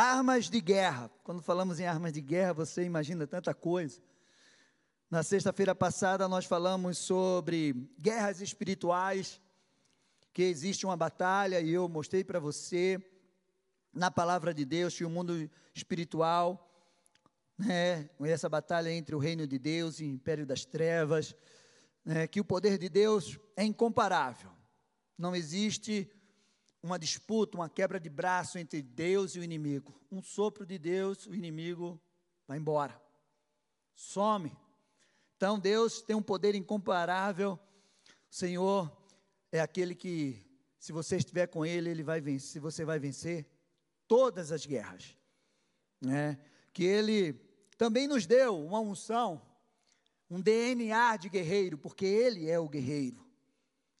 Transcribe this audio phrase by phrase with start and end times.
[0.00, 1.10] Armas de guerra.
[1.24, 4.00] Quando falamos em armas de guerra, você imagina tanta coisa.
[5.10, 9.40] Na sexta-feira passada, nós falamos sobre guerras espirituais,
[10.32, 13.04] que existe uma batalha, e eu mostrei para você,
[13.92, 16.72] na palavra de Deus, que o mundo espiritual,
[17.58, 21.34] né, essa batalha entre o reino de Deus e o império das trevas,
[22.04, 24.52] né, que o poder de Deus é incomparável.
[25.18, 26.08] Não existe
[26.82, 29.94] uma disputa, uma quebra de braço entre Deus e o inimigo.
[30.10, 32.00] Um sopro de Deus, o inimigo
[32.46, 33.00] vai embora,
[33.94, 34.56] some.
[35.36, 37.58] Então Deus tem um poder incomparável.
[38.30, 38.90] O Senhor
[39.50, 40.44] é aquele que,
[40.78, 42.60] se você estiver com Ele, Ele vai vencer.
[42.60, 43.46] Você vai vencer
[44.06, 45.16] todas as guerras,
[46.00, 46.38] né?
[46.72, 47.34] Que Ele
[47.76, 49.42] também nos deu uma unção,
[50.30, 53.26] um DNA de guerreiro, porque Ele é o guerreiro.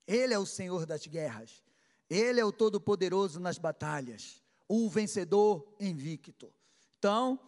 [0.06, 1.62] Ele é o Senhor das guerras.
[2.08, 6.52] Ele é o todo-poderoso nas batalhas, o vencedor invicto.
[6.98, 7.38] Então,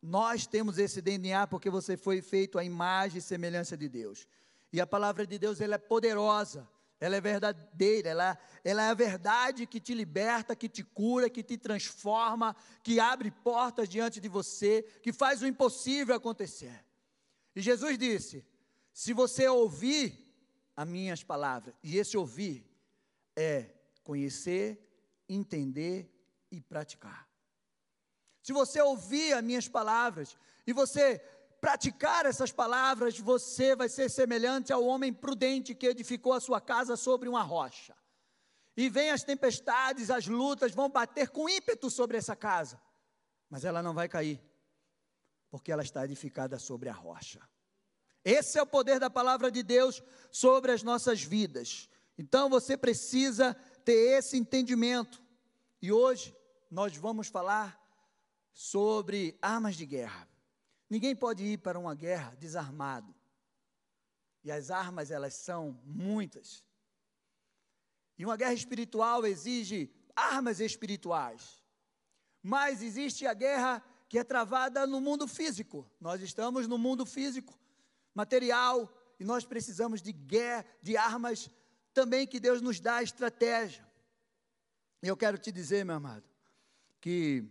[0.00, 4.26] nós temos esse DNA porque você foi feito à imagem e semelhança de Deus.
[4.72, 6.68] E a palavra de Deus, ela é poderosa,
[7.00, 11.42] ela é verdadeira, ela, ela é a verdade que te liberta, que te cura, que
[11.42, 16.84] te transforma, que abre portas diante de você, que faz o impossível acontecer.
[17.54, 18.44] E Jesus disse:
[18.92, 20.26] se você ouvir
[20.76, 22.68] as minhas palavras, e esse ouvir
[23.36, 23.70] é
[24.08, 24.82] conhecer,
[25.28, 26.10] entender
[26.50, 27.28] e praticar.
[28.42, 30.34] Se você ouvir as minhas palavras
[30.66, 31.18] e você
[31.60, 36.96] praticar essas palavras, você vai ser semelhante ao homem prudente que edificou a sua casa
[36.96, 37.94] sobre uma rocha.
[38.74, 42.80] E vem as tempestades, as lutas vão bater com ímpeto sobre essa casa,
[43.50, 44.40] mas ela não vai cair,
[45.50, 47.46] porque ela está edificada sobre a rocha.
[48.24, 51.90] Esse é o poder da palavra de Deus sobre as nossas vidas.
[52.16, 53.56] Então você precisa
[53.88, 55.22] ter esse entendimento.
[55.80, 56.36] E hoje
[56.70, 57.82] nós vamos falar
[58.52, 60.28] sobre armas de guerra.
[60.90, 63.14] Ninguém pode ir para uma guerra desarmado.
[64.44, 66.62] E as armas, elas são muitas.
[68.18, 71.64] E uma guerra espiritual exige armas espirituais.
[72.42, 75.90] Mas existe a guerra que é travada no mundo físico.
[75.98, 77.58] Nós estamos no mundo físico,
[78.14, 81.50] material, e nós precisamos de guerra, de armas
[81.98, 83.84] também que Deus nos dá estratégia.
[85.02, 86.24] E eu quero te dizer, meu amado,
[87.00, 87.44] que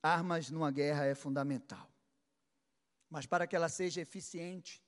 [0.00, 1.90] armas numa guerra é fundamental.
[3.10, 4.80] Mas para que ela seja eficiente,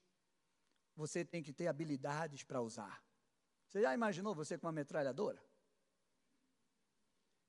[0.95, 3.03] você tem que ter habilidades para usar.
[3.67, 5.43] Você já imaginou você com uma metralhadora?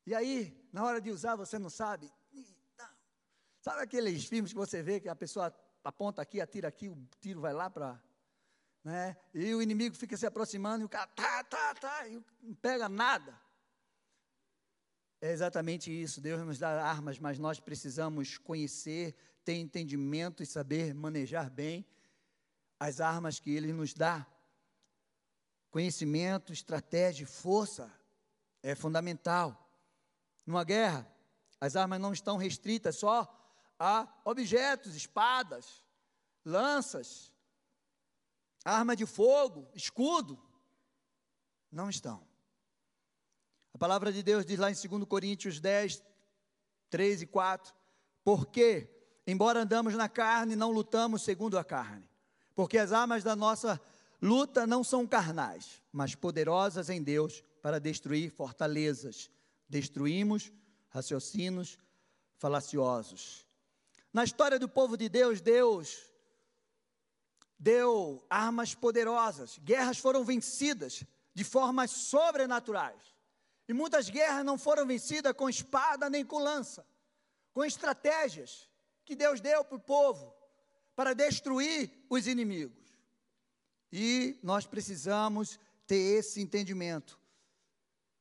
[0.07, 2.11] E aí, na hora de usar, você não sabe?
[3.59, 7.39] Sabe aqueles filmes que você vê que a pessoa aponta aqui, atira aqui, o tiro
[7.39, 8.01] vai lá para
[8.83, 9.15] né?
[9.33, 12.89] E o inimigo fica se aproximando e o cara tá, tá, tá, e não pega
[12.89, 13.39] nada.
[15.21, 16.19] É exatamente isso.
[16.19, 19.15] Deus nos dá armas, mas nós precisamos conhecer,
[19.45, 21.85] ter entendimento e saber manejar bem
[22.79, 24.25] as armas que Ele nos dá.
[25.69, 27.91] Conhecimento, estratégia, força
[28.63, 29.69] é fundamental.
[30.45, 31.07] Numa guerra,
[31.59, 33.37] as armas não estão restritas só
[33.77, 35.83] a objetos, espadas,
[36.43, 37.30] lanças,
[38.63, 40.39] arma de fogo, escudo,
[41.71, 42.25] não estão.
[43.73, 46.03] A palavra de Deus diz lá em 2 Coríntios 10,
[46.89, 47.73] 3 e 4:
[48.23, 48.89] Porque,
[49.25, 52.07] embora andamos na carne, não lutamos segundo a carne,
[52.53, 53.81] porque as armas da nossa
[54.21, 59.29] luta não são carnais, mas poderosas em Deus para destruir fortalezas.
[59.67, 60.51] Destruímos
[60.89, 61.79] raciocínios
[62.37, 63.47] falaciosos.
[64.11, 66.10] Na história do povo de Deus, Deus
[67.61, 72.99] deu armas poderosas, guerras foram vencidas de formas sobrenaturais.
[73.67, 76.83] E muitas guerras não foram vencidas com espada nem com lança,
[77.53, 78.67] com estratégias
[79.05, 80.33] que Deus deu para o povo
[80.95, 82.81] para destruir os inimigos.
[83.93, 87.19] E nós precisamos ter esse entendimento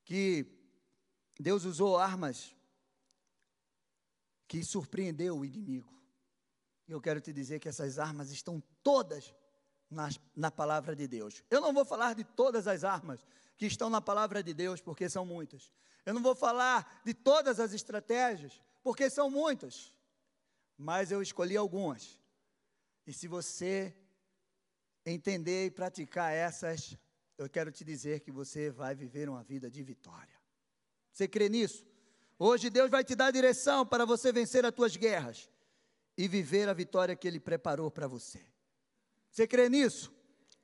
[0.04, 0.44] que
[1.38, 2.54] Deus usou armas
[4.46, 5.99] que surpreendeu o inimigo.
[6.90, 9.32] E eu quero te dizer que essas armas estão todas
[9.88, 11.40] na, na palavra de Deus.
[11.48, 13.24] Eu não vou falar de todas as armas
[13.56, 15.72] que estão na palavra de Deus, porque são muitas.
[16.04, 19.94] Eu não vou falar de todas as estratégias, porque são muitas.
[20.76, 22.20] Mas eu escolhi algumas.
[23.06, 23.94] E se você
[25.06, 26.98] entender e praticar essas,
[27.38, 30.34] eu quero te dizer que você vai viver uma vida de vitória.
[31.12, 31.86] Você crê nisso?
[32.36, 35.48] Hoje Deus vai te dar direção para você vencer as tuas guerras
[36.16, 38.40] e viver a vitória que Ele preparou para você.
[39.30, 40.12] Você crê nisso?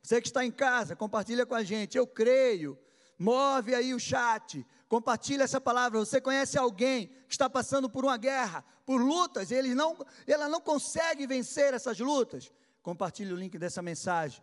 [0.02, 1.98] Você que está em casa, compartilha com a gente.
[1.98, 2.78] Eu creio.
[3.18, 4.64] Move aí o chat.
[4.88, 5.98] Compartilhe essa palavra.
[5.98, 9.96] Você conhece alguém que está passando por uma guerra, por lutas, e não,
[10.26, 12.52] ela não consegue vencer essas lutas?
[12.82, 14.40] Compartilhe o link dessa mensagem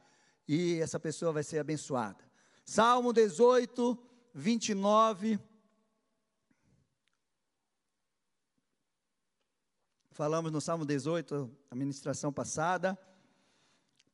[0.47, 2.23] e essa pessoa vai ser abençoada.
[2.65, 3.97] Salmo 18,
[4.33, 5.39] 29.
[10.13, 12.95] Falamos no Salmo 18, a ministração passada.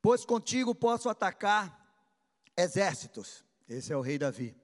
[0.00, 1.78] Pois contigo posso atacar
[2.56, 3.44] exércitos.
[3.68, 4.56] Esse é o rei Davi.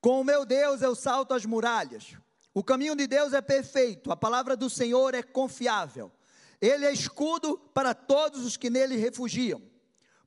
[0.00, 2.16] Com o meu Deus eu salto as muralhas.
[2.54, 6.12] O caminho de Deus é perfeito, a palavra do Senhor é confiável.
[6.60, 9.60] Ele é escudo para todos os que nele refugiam.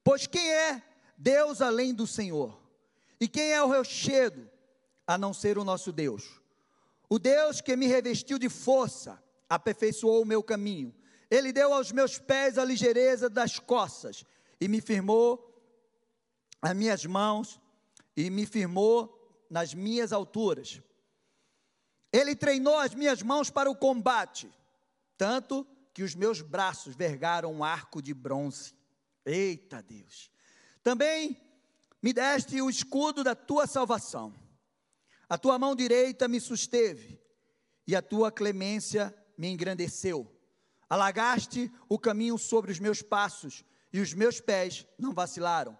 [0.03, 0.83] Pois quem é
[1.17, 2.61] Deus além do Senhor?
[3.21, 4.49] E quem é o rochedo
[5.07, 6.41] a não ser o nosso Deus?
[7.07, 10.93] O Deus que me revestiu de força, aperfeiçoou o meu caminho.
[11.29, 14.23] Ele deu aos meus pés a ligeireza das costas
[14.59, 15.49] e me firmou
[16.61, 17.59] as minhas mãos
[18.15, 20.81] e me firmou nas minhas alturas.
[22.11, 24.51] Ele treinou as minhas mãos para o combate,
[25.17, 28.73] tanto que os meus braços vergaram um arco de bronze.
[29.25, 30.31] Eita Deus!
[30.83, 31.37] Também
[32.01, 34.33] me deste o escudo da tua salvação.
[35.29, 37.19] A tua mão direita me susteve
[37.87, 40.31] e a tua clemência me engrandeceu.
[40.89, 45.77] Alagaste o caminho sobre os meus passos e os meus pés não vacilaram.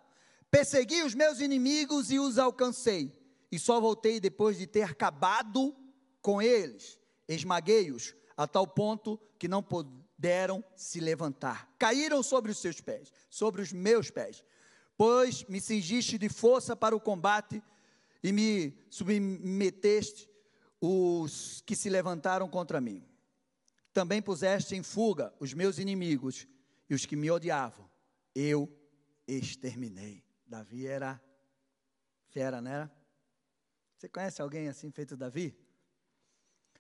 [0.50, 3.12] Persegui os meus inimigos e os alcancei
[3.52, 5.76] e só voltei depois de ter acabado
[6.22, 7.00] com eles.
[7.28, 11.72] Esmaguei-os a tal ponto que não puderam se levantar.
[11.78, 14.44] Caíram sobre os seus pés, sobre os meus pés.
[14.98, 17.62] Pois me cingiste de força para o combate
[18.24, 20.30] e me submeteste
[20.80, 23.04] os que se levantaram contra mim.
[23.94, 26.48] Também puseste em fuga os meus inimigos
[26.90, 27.90] e os que me odiavam.
[28.34, 28.70] Eu
[29.28, 30.24] exterminei.
[30.46, 31.22] Davi era
[32.30, 32.92] fera, não era?
[33.96, 35.56] Você conhece alguém assim feito Davi?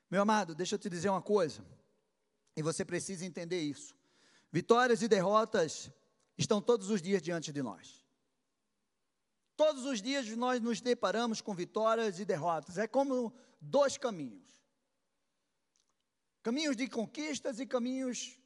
[0.09, 1.65] Meu amado, deixa eu te dizer uma coisa,
[2.55, 3.95] e você precisa entender isso.
[4.51, 5.89] Vitórias e derrotas
[6.37, 8.05] estão todos os dias diante de nós.
[9.55, 12.77] Todos os dias nós nos deparamos com vitórias e derrotas.
[12.77, 14.52] É como dois caminhos:
[16.43, 18.37] caminhos de conquistas e caminhos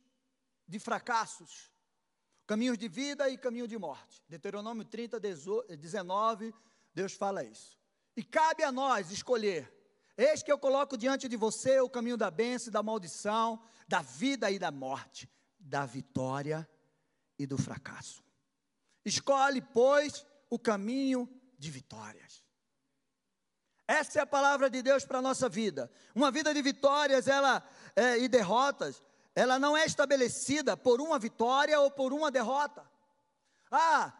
[0.68, 1.72] de fracassos,
[2.46, 4.24] caminhos de vida e caminho de morte.
[4.30, 6.54] Deuteronômio 30, 19,
[6.94, 7.78] Deus fala isso.
[8.16, 9.74] E cabe a nós escolher.
[10.16, 14.02] Eis que eu coloco diante de você o caminho da bênção e da maldição, da
[14.02, 15.30] vida e da morte,
[15.60, 16.68] da vitória
[17.38, 18.24] e do fracasso.
[19.04, 22.44] Escolhe, pois, o caminho de vitórias.
[23.88, 25.89] Essa é a palavra de Deus para a nossa vida.
[26.13, 27.63] Uma vida de vitórias ela,
[27.95, 29.01] é, e derrotas,
[29.34, 32.86] ela não é estabelecida por uma vitória ou por uma derrota.
[33.72, 34.13] Ah,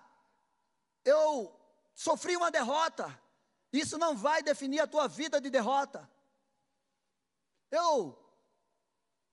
[1.04, 1.54] eu
[1.94, 3.20] sofri uma derrota,
[3.74, 6.10] isso não vai definir a tua vida de derrota.
[7.70, 8.18] Eu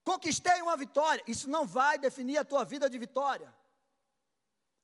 [0.03, 1.23] conquistei uma vitória.
[1.27, 3.53] Isso não vai definir a tua vida de vitória.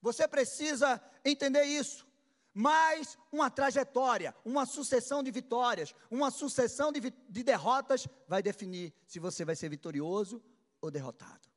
[0.00, 2.06] Você precisa entender isso.
[2.52, 9.20] Mas uma trajetória, uma sucessão de vitórias, uma sucessão de, de derrotas vai definir se
[9.20, 10.42] você vai ser vitorioso
[10.80, 11.48] ou derrotado.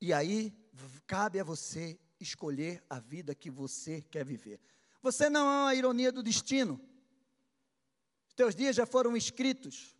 [0.00, 0.52] E aí
[1.06, 4.60] cabe a você escolher a vida que você quer viver.
[5.02, 6.80] Você não é uma ironia do destino.
[8.36, 9.96] Teus dias já foram escritos.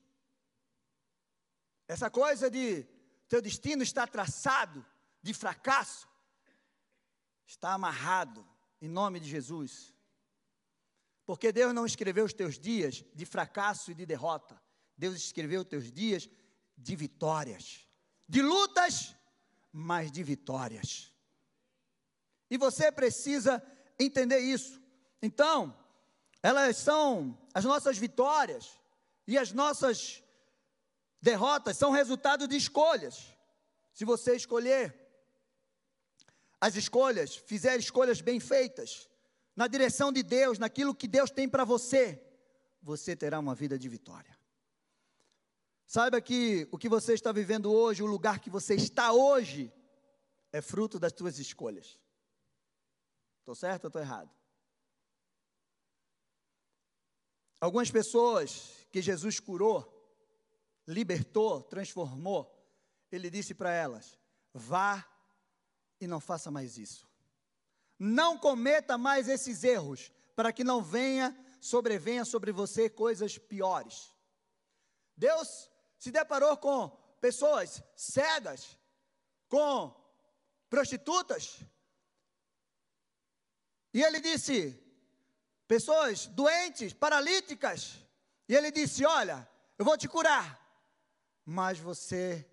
[1.89, 2.87] Essa coisa de
[3.29, 4.85] teu destino está traçado
[5.23, 6.09] de fracasso,
[7.47, 8.47] está amarrado
[8.81, 9.95] em nome de Jesus.
[11.25, 14.61] Porque Deus não escreveu os teus dias de fracasso e de derrota.
[14.97, 16.29] Deus escreveu os teus dias
[16.77, 17.87] de vitórias,
[18.29, 19.15] de lutas,
[19.73, 21.13] mas de vitórias.
[22.51, 23.63] E você precisa
[23.99, 24.81] entender isso.
[25.23, 25.77] Então,
[26.43, 28.81] elas são as nossas vitórias
[29.27, 30.23] e as nossas
[31.21, 33.37] derrotas são resultado de escolhas.
[33.93, 35.10] Se você escolher
[36.61, 39.09] as escolhas, fizer escolhas bem feitas,
[39.57, 42.23] na direção de Deus, naquilo que Deus tem para você,
[42.83, 44.39] você terá uma vida de vitória.
[45.87, 49.73] Saiba que o que você está vivendo hoje, o lugar que você está hoje,
[50.53, 51.99] é fruto das suas escolhas.
[53.41, 54.31] Estou certo ou estou errado?
[57.61, 59.87] Algumas pessoas que Jesus curou,
[60.87, 62.57] libertou, transformou,
[63.11, 64.19] ele disse para elas:
[64.55, 65.07] vá
[66.01, 67.09] e não faça mais isso.
[67.99, 74.15] Não cometa mais esses erros, para que não venha, sobrevenha sobre você coisas piores.
[75.17, 76.89] Deus se deparou com
[77.21, 78.79] pessoas cegas,
[79.49, 79.95] com
[80.71, 81.61] prostitutas,
[83.93, 84.79] e ele disse:
[85.67, 87.99] pessoas doentes, paralíticas.
[88.49, 90.59] E ele disse: Olha, eu vou te curar,
[91.45, 92.49] mas você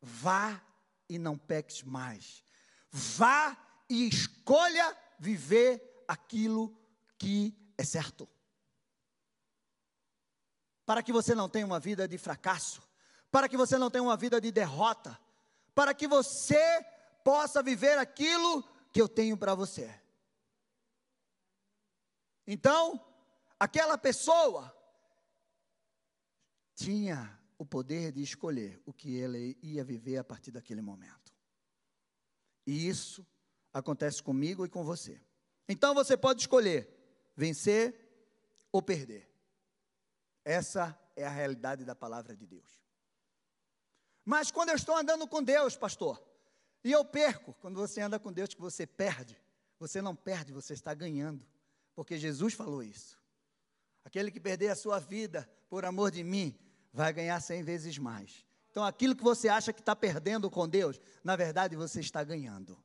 [0.00, 0.60] vá
[1.08, 2.44] e não peques mais.
[2.92, 3.56] Vá
[3.88, 6.78] e escolha viver aquilo
[7.18, 8.28] que é certo.
[10.84, 12.82] Para que você não tenha uma vida de fracasso,
[13.30, 15.18] para que você não tenha uma vida de derrota,
[15.74, 16.84] para que você
[17.24, 19.98] possa viver aquilo que eu tenho para você.
[22.46, 23.00] Então,
[23.58, 24.76] aquela pessoa
[26.74, 31.21] tinha o poder de escolher o que ele ia viver a partir daquele momento.
[32.66, 33.26] E isso
[33.72, 35.20] acontece comigo e com você.
[35.68, 36.88] Então você pode escolher
[37.36, 37.94] vencer
[38.70, 39.28] ou perder.
[40.44, 42.82] Essa é a realidade da palavra de Deus.
[44.24, 46.22] Mas quando eu estou andando com Deus, pastor,
[46.84, 49.40] e eu perco, quando você anda com Deus, que você perde,
[49.78, 51.44] você não perde, você está ganhando,
[51.94, 53.20] porque Jesus falou isso.
[54.04, 56.58] Aquele que perder a sua vida por amor de mim,
[56.92, 58.44] vai ganhar cem vezes mais.
[58.72, 62.82] Então, aquilo que você acha que está perdendo com Deus, na verdade você está ganhando.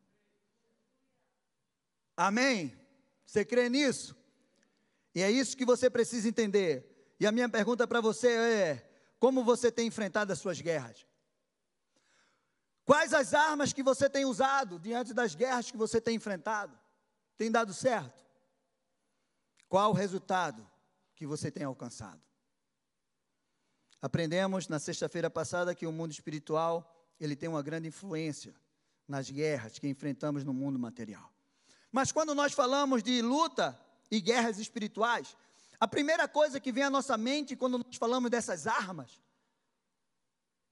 [2.15, 2.77] Amém?
[3.25, 4.13] Você crê nisso?
[5.15, 7.15] E é isso que você precisa entender.
[7.17, 11.07] E a minha pergunta para você é: como você tem enfrentado as suas guerras?
[12.83, 16.77] Quais as armas que você tem usado diante das guerras que você tem enfrentado?
[17.37, 18.25] Tem dado certo?
[19.69, 20.69] Qual o resultado
[21.15, 22.26] que você tem alcançado?
[24.01, 28.53] Aprendemos na sexta-feira passada que o mundo espiritual, ele tem uma grande influência
[29.07, 31.31] nas guerras que enfrentamos no mundo material.
[31.91, 33.79] Mas quando nós falamos de luta
[34.11, 35.35] e guerras espirituais,
[35.79, 39.19] a primeira coisa que vem à nossa mente quando nós falamos dessas armas,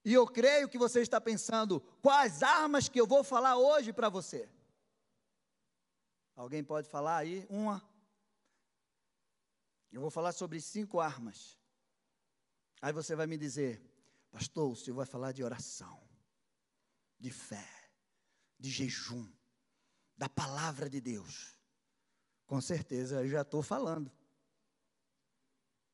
[0.03, 4.07] e eu creio que você está pensando, quais armas que eu vou falar hoje para
[4.07, 4.47] você?
[6.35, 7.47] Alguém pode falar aí?
[7.49, 7.81] Uma.
[9.91, 11.57] Eu vou falar sobre cinco armas
[12.85, 13.81] Aí você vai me dizer,
[14.29, 15.99] pastor, o senhor vai falar de oração,
[17.19, 17.67] de fé,
[18.59, 19.27] de jejum,
[20.15, 21.57] da palavra de Deus.
[22.45, 24.11] Com certeza eu já estou falando.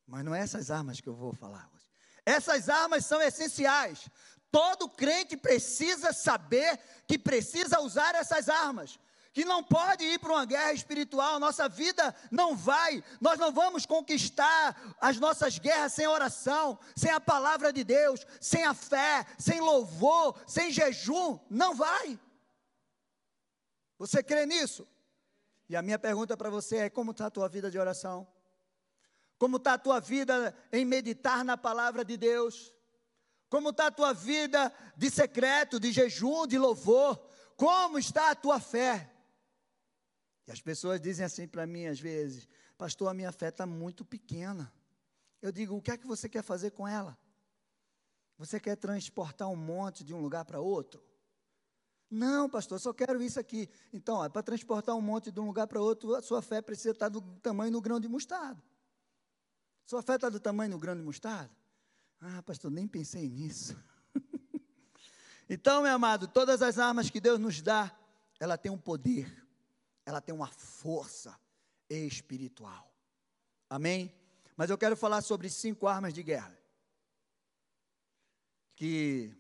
[0.06, 1.90] Mas não é essas armas que eu vou falar hoje.
[2.26, 4.10] Essas armas são essenciais.
[4.52, 9.00] Todo crente precisa saber que precisa usar essas armas
[9.34, 13.86] que não pode ir para uma guerra espiritual, nossa vida não vai, nós não vamos
[13.86, 19.62] conquistar as nossas guerras sem oração, sem a palavra de Deus, sem a fé, sem
[19.62, 22.20] louvor, sem jejum, não vai.
[23.98, 24.88] Você crê nisso?
[25.70, 28.28] E a minha pergunta para você é: como está a tua vida de oração?
[29.38, 32.74] Como está a tua vida em meditar na palavra de Deus?
[33.50, 37.18] Como está a tua vida de secreto, de jejum, de louvor?
[37.56, 39.11] Como está a tua fé?
[40.52, 42.46] As pessoas dizem assim para mim às vezes:
[42.78, 44.72] Pastor, a minha fé está muito pequena.
[45.42, 47.18] Eu digo: O que é que você quer fazer com ela?
[48.38, 51.02] Você quer transportar um monte de um lugar para outro?
[52.10, 53.70] Não, pastor, só quero isso aqui.
[53.94, 57.08] Então, para transportar um monte de um lugar para outro, a sua fé precisa estar
[57.08, 58.62] do tamanho do grão de mostarda.
[59.86, 61.56] Sua fé está do tamanho do grão de mostarda?
[62.20, 63.82] Ah, pastor, nem pensei nisso.
[65.50, 67.98] então, meu amado, todas as armas que Deus nos dá,
[68.38, 69.41] ela tem um poder
[70.12, 71.40] ela tem uma força
[71.90, 72.94] espiritual.
[73.70, 74.14] Amém?
[74.56, 76.56] Mas eu quero falar sobre cinco armas de guerra.
[78.76, 79.34] Que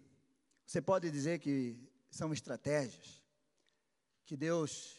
[0.65, 1.77] você pode dizer que
[2.09, 3.21] são estratégias
[4.25, 4.95] que Deus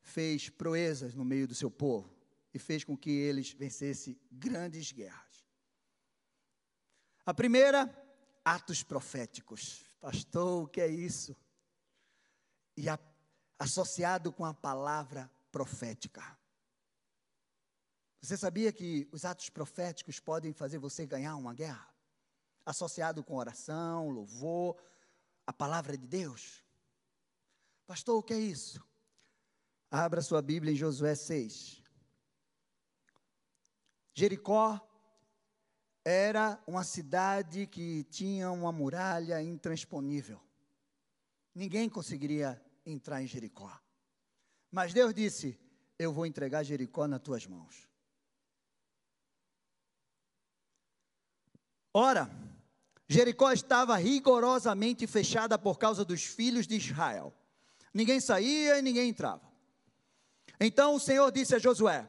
[0.00, 2.12] fez proezas no meio do seu povo
[2.52, 5.46] e fez com que eles vencessem grandes guerras.
[7.24, 7.88] A primeira,
[8.44, 9.84] atos proféticos.
[10.00, 11.36] Pastor, o que é isso?
[12.76, 12.98] E a
[13.58, 16.38] associado com a palavra profética.
[18.20, 21.88] Você sabia que os atos proféticos podem fazer você ganhar uma guerra?
[22.64, 24.76] Associado com oração, louvor,
[25.46, 26.62] a palavra de Deus.
[27.86, 28.86] Pastor, o que é isso?
[29.90, 31.82] Abra sua Bíblia em Josué 6.
[34.12, 34.84] Jericó
[36.04, 40.40] era uma cidade que tinha uma muralha intransponível.
[41.54, 42.60] Ninguém conseguiria
[42.92, 43.70] entrar em Jericó.
[44.70, 45.58] Mas Deus disse:
[45.98, 47.88] Eu vou entregar Jericó nas tuas mãos.
[51.92, 52.30] Ora,
[53.08, 57.34] Jericó estava rigorosamente fechada por causa dos filhos de Israel.
[57.92, 59.48] Ninguém saía e ninguém entrava.
[60.60, 62.08] Então o Senhor disse a Josué: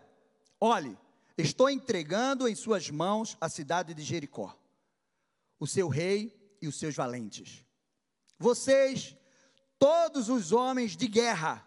[0.59, 0.97] Olhe,
[1.37, 4.57] estou entregando em suas mãos a cidade de Jericó,
[5.59, 7.65] o seu rei e os seus valentes.
[8.37, 9.15] Vocês
[9.79, 11.65] Todos os homens de guerra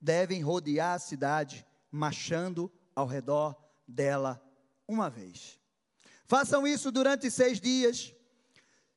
[0.00, 4.42] devem rodear a cidade, marchando ao redor dela
[4.88, 5.60] uma vez.
[6.26, 8.12] Façam isso durante seis dias.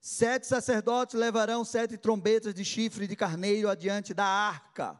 [0.01, 4.99] Sete sacerdotes levarão sete trombetas de chifre de carneiro adiante da arca.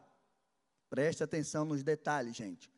[0.88, 2.72] Preste atenção nos detalhes, gente.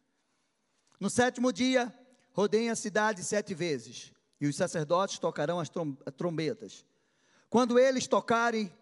[0.99, 1.95] No sétimo dia,
[2.33, 5.71] rodeiem a cidade sete vezes, e os sacerdotes tocarão as
[6.17, 6.87] trombetas.
[7.51, 8.73] Quando eles tocarem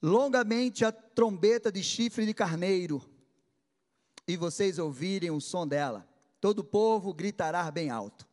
[0.00, 3.02] longamente a trombeta de chifre de carneiro,
[4.26, 6.06] e vocês ouvirem o som dela,
[6.40, 8.28] todo o povo gritará bem alto.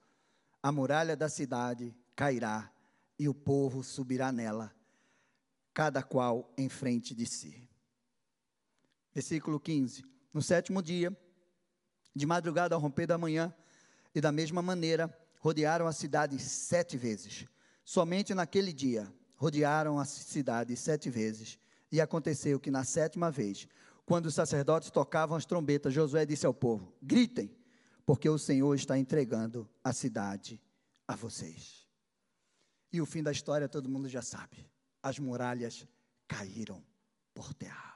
[0.62, 2.72] A muralha da cidade cairá
[3.18, 4.76] e o povo subirá nela,
[5.74, 7.70] cada qual em frente de si.
[9.14, 10.04] Versículo 15.
[10.34, 11.16] No sétimo dia,
[12.14, 13.54] de madrugada ao romper da manhã,
[14.14, 17.46] e da mesma maneira, rodearam a cidade sete vezes.
[17.84, 21.60] Somente naquele dia, rodearam a cidade sete vezes.
[21.92, 23.68] E aconteceu que na sétima vez,
[24.06, 27.56] quando os sacerdotes tocavam as trombetas, Josué disse ao povo: Gritem,
[28.06, 30.62] porque o Senhor está entregando a cidade
[31.08, 31.88] a vocês.
[32.92, 34.70] E o fim da história todo mundo já sabe.
[35.02, 35.88] As muralhas
[36.28, 36.84] caíram
[37.34, 37.96] por terra.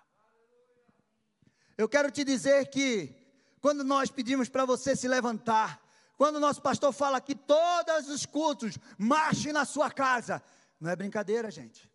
[1.78, 3.16] Eu quero te dizer que
[3.62, 5.82] quando nós pedimos para você se levantar,
[6.18, 10.44] quando o nosso pastor fala que todos os cultos marchem na sua casa,
[10.80, 11.90] não é brincadeira, gente.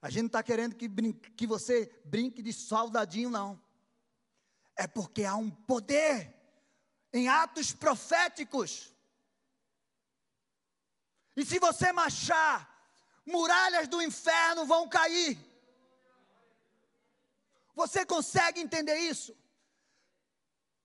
[0.00, 0.88] A gente não está querendo que,
[1.36, 3.60] que você brinque de soldadinho, não.
[4.76, 6.34] É porque há um poder
[7.12, 8.94] em atos proféticos.
[11.36, 12.70] E se você marchar,
[13.26, 15.38] muralhas do inferno vão cair.
[17.74, 19.36] Você consegue entender isso?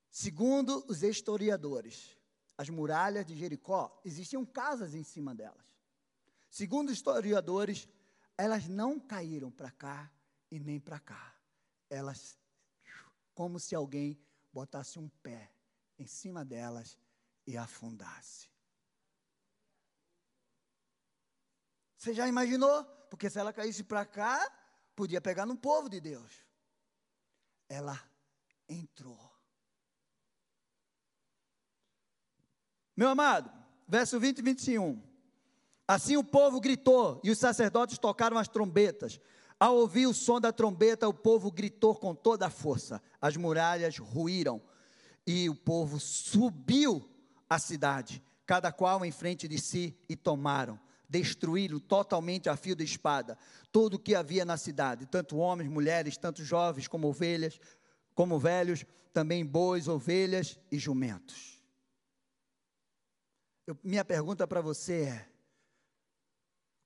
[0.10, 2.17] Segundo os historiadores,
[2.58, 5.68] as muralhas de Jericó existiam casas em cima delas.
[6.49, 7.87] Segundo historiadores,
[8.37, 10.11] elas não caíram para cá
[10.49, 11.35] e nem para cá.
[11.89, 12.39] Elas,
[13.33, 14.19] como se alguém
[14.51, 15.51] botasse um pé
[15.97, 16.97] em cima delas
[17.45, 18.49] e afundasse.
[21.97, 22.85] Você já imaginou?
[23.09, 24.49] Porque se ela caísse para cá,
[24.95, 26.45] podia pegar no povo de Deus.
[27.67, 28.01] Ela
[28.67, 29.29] entrou.
[32.95, 33.51] Meu amado,
[33.88, 35.09] verso 20 e 21.
[35.89, 39.19] Assim o povo gritou e os sacerdotes tocaram as trombetas.
[39.60, 43.02] Ao ouvir o som da trombeta, o povo gritou com toda a força.
[43.19, 44.62] As muralhas ruíram
[45.25, 47.10] e o povo subiu
[47.49, 50.80] à cidade, cada qual em frente de si, e tomaram.
[51.10, 53.36] Destruíram totalmente a fio de espada
[53.71, 57.60] tudo o que havia na cidade, tanto homens, mulheres, tanto jovens como ovelhas,
[58.13, 61.60] como velhos, também bois, ovelhas e jumentos.
[63.65, 65.38] Eu, minha pergunta para você é: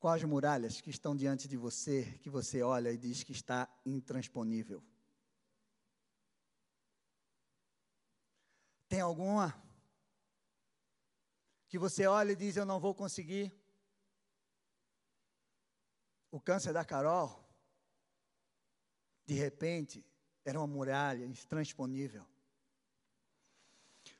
[0.04, 4.84] Quais muralhas que estão diante de você, que você olha e diz que está intransponível?
[8.90, 9.56] Tem alguma
[11.70, 13.50] que você olha e diz: Eu não vou conseguir?
[16.30, 17.42] O câncer da Carol,
[19.26, 20.06] de repente,
[20.44, 22.28] era uma muralha intransponível.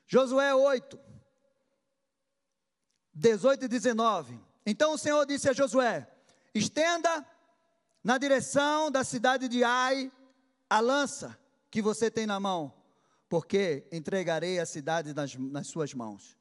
[0.06, 0.98] Josué 8,
[3.12, 4.53] 18 e 19.
[4.66, 6.08] Então o Senhor disse a Josué:
[6.54, 7.26] estenda
[8.02, 10.10] na direção da cidade de Ai
[10.68, 11.38] a lança
[11.70, 12.72] que você tem na mão,
[13.28, 16.36] porque entregarei a cidade nas, nas suas mãos.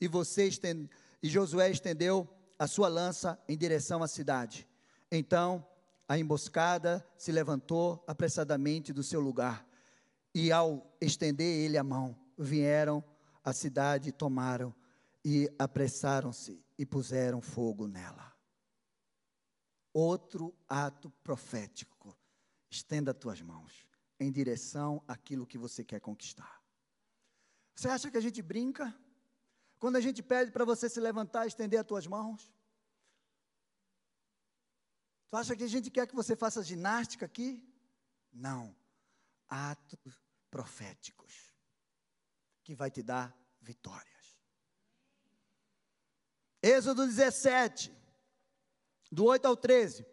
[0.00, 0.88] E, você estend,
[1.22, 2.28] e Josué estendeu
[2.58, 4.66] a sua lança em direção à cidade.
[5.10, 5.66] Então
[6.08, 9.64] a emboscada se levantou apressadamente do seu lugar,
[10.34, 13.04] e ao estender ele a mão, vieram
[13.44, 14.74] à cidade e tomaram,
[15.24, 18.34] e apressaram-se e puseram fogo nela.
[19.92, 22.16] Outro ato profético.
[22.70, 23.86] Estenda as tuas mãos
[24.18, 26.62] em direção àquilo que você quer conquistar.
[27.74, 28.94] Você acha que a gente brinca?
[29.78, 32.52] Quando a gente pede para você se levantar e estender as tuas mãos?
[35.30, 37.66] Tu acha que a gente quer que você faça ginástica aqui?
[38.32, 38.76] Não.
[39.48, 41.52] Atos proféticos
[42.62, 44.19] que vai te dar vitória.
[46.62, 47.92] Êxodo 17,
[49.10, 50.04] do 8 ao 13.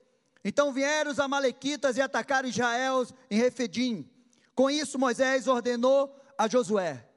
[0.43, 4.09] Então vieram os amalequitas e atacaram Israel em Refidim.
[4.55, 7.07] Com isso Moisés ordenou a Josué: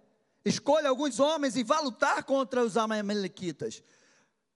[0.45, 3.83] Escolha alguns homens e vá lutar contra os amalequitas.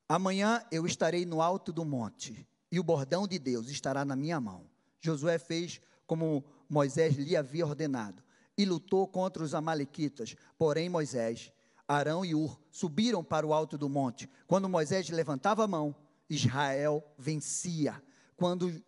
[0.08, 4.40] Amanhã eu estarei no alto do monte, e o bordão de Deus estará na minha
[4.40, 4.68] mão.
[5.00, 8.22] Josué fez como Moisés lhe havia ordenado,
[8.58, 10.34] e lutou contra os amalequitas.
[10.58, 11.52] Porém Moisés
[11.86, 14.28] Arão e Ur subiram para o alto do monte.
[14.46, 15.94] Quando Moisés levantava a mão,
[16.28, 18.02] Israel vencia.
[18.36, 18.82] Quando,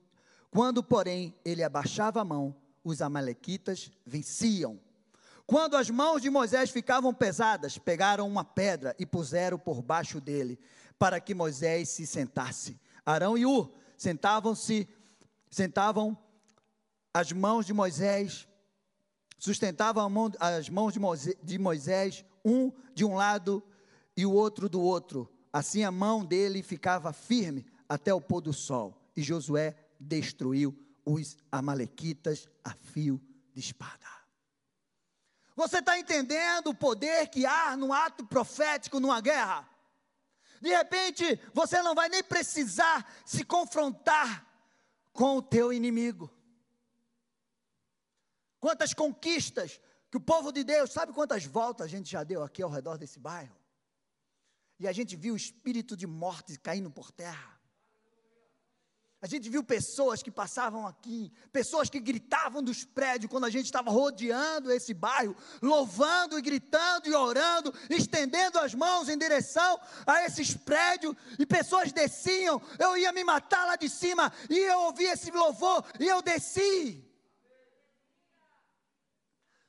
[0.51, 4.81] quando porém, ele abaixava a mão, os amalequitas venciam.
[5.47, 10.59] Quando as mãos de Moisés ficavam pesadas, pegaram uma pedra e puseram por baixo dele,
[10.99, 12.81] para que Moisés se sentasse.
[13.05, 14.89] Arão e Ur sentavam-se,
[15.51, 16.19] sentavam
[17.15, 18.49] as mãos de Moisés,
[19.39, 23.63] sustentavam mão, as mãos de Moisés, de Moisés, um de um lado
[24.17, 25.31] e o outro do outro.
[25.53, 29.01] Assim a mão dele ficava firme até o pôr do sol.
[29.17, 33.21] E Josué destruiu os amalequitas a fio
[33.53, 34.07] de espada.
[35.55, 39.67] Você está entendendo o poder que há no ato profético numa guerra?
[40.61, 44.47] De repente, você não vai nem precisar se confrontar
[45.13, 46.31] com o teu inimigo.
[48.61, 52.63] Quantas conquistas que o povo de Deus, sabe quantas voltas a gente já deu aqui
[52.63, 53.57] ao redor desse bairro?
[54.79, 57.57] E a gente viu o espírito de morte caindo por terra.
[59.21, 63.65] A gente viu pessoas que passavam aqui, pessoas que gritavam dos prédios quando a gente
[63.65, 70.23] estava rodeando esse bairro, louvando e gritando e orando, estendendo as mãos em direção a
[70.25, 72.61] esses prédios, e pessoas desciam.
[72.79, 77.06] Eu ia me matar lá de cima, e eu ouvi esse louvor, e eu desci.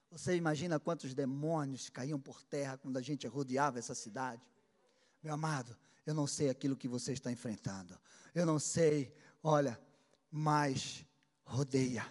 [0.10, 4.42] Você imagina quantos demônios caíam por terra quando a gente rodeava essa cidade?
[5.22, 8.00] Meu amado, eu não sei aquilo que você está enfrentando.
[8.34, 9.14] Eu não sei
[9.50, 9.80] Olha,
[10.30, 11.06] mas
[11.46, 12.06] rodeia,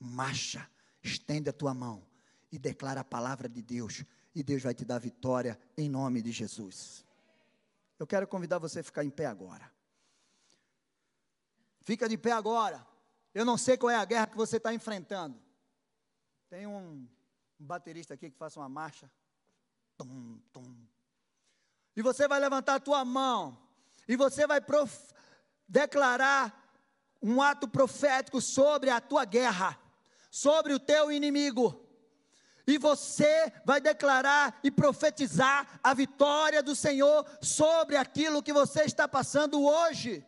[0.00, 0.68] marcha,
[1.02, 2.04] estende a tua mão
[2.50, 6.32] e declara a palavra de Deus, e Deus vai te dar vitória em nome de
[6.32, 7.04] Jesus.
[7.96, 9.70] Eu quero convidar você a ficar em pé agora.
[11.80, 12.84] Fica de pé agora.
[13.32, 15.40] Eu não sei qual é a guerra que você está enfrentando.
[16.48, 17.06] Tem um,
[17.60, 19.10] um baterista aqui que faça uma marcha.
[19.96, 20.76] Tum, tum.
[21.96, 23.58] E você vai levantar a tua mão.
[24.08, 25.14] E você vai prof,
[25.68, 26.62] declarar
[27.22, 29.78] um ato profético sobre a tua guerra,
[30.30, 31.80] sobre o teu inimigo.
[32.66, 39.06] E você vai declarar e profetizar a vitória do Senhor sobre aquilo que você está
[39.06, 40.26] passando hoje.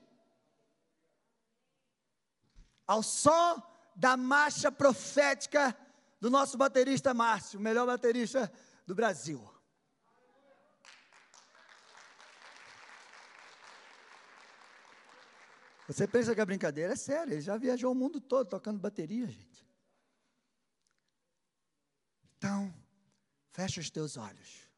[2.87, 3.63] Ao som
[3.95, 5.77] da marcha profética
[6.21, 8.53] do nosso baterista Márcio, o melhor baterista
[8.87, 9.43] do Brasil.
[15.87, 19.27] Você pensa que a brincadeira é séria, ele já viajou o mundo todo tocando bateria,
[19.27, 19.65] gente.
[22.37, 22.75] Então,
[23.53, 24.69] fecha os teus olhos.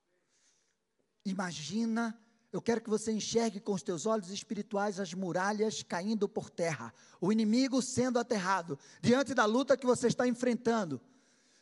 [1.24, 2.18] Imagina,
[2.52, 6.92] eu quero que você enxergue com os teus olhos espirituais as muralhas caindo por terra,
[7.20, 11.00] o inimigo sendo aterrado, diante da luta que você está enfrentando.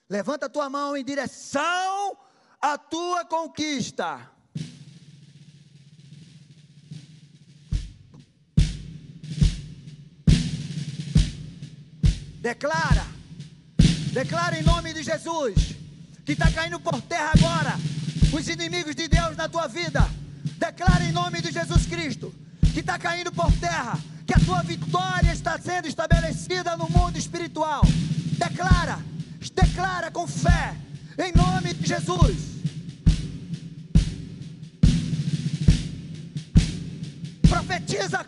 [0.09, 2.17] Levanta a tua mão em direção
[2.61, 4.31] à tua conquista.
[12.41, 13.05] Declara,
[14.13, 15.75] declara em nome de Jesus,
[16.25, 17.75] que está caindo por terra agora,
[18.33, 20.09] os inimigos de Deus na tua vida.
[20.57, 22.33] Declara em nome de Jesus Cristo,
[22.73, 27.83] que está caindo por terra, que a tua vitória está sendo estabelecida no mundo espiritual.
[28.39, 29.01] Declara,
[29.51, 30.75] declara com fé,
[31.19, 32.37] em nome de Jesus.
[37.49, 38.25] Profetiza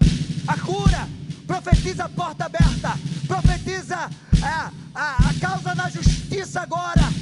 [0.46, 1.08] a cura,
[1.46, 4.10] profetiza a porta aberta, profetiza
[4.42, 7.12] a, a, a causa da justiça agora,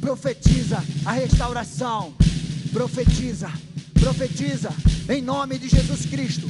[0.00, 2.14] profetiza a restauração,
[2.72, 3.50] profetiza,
[3.94, 4.70] profetiza
[5.08, 6.48] em nome de Jesus Cristo.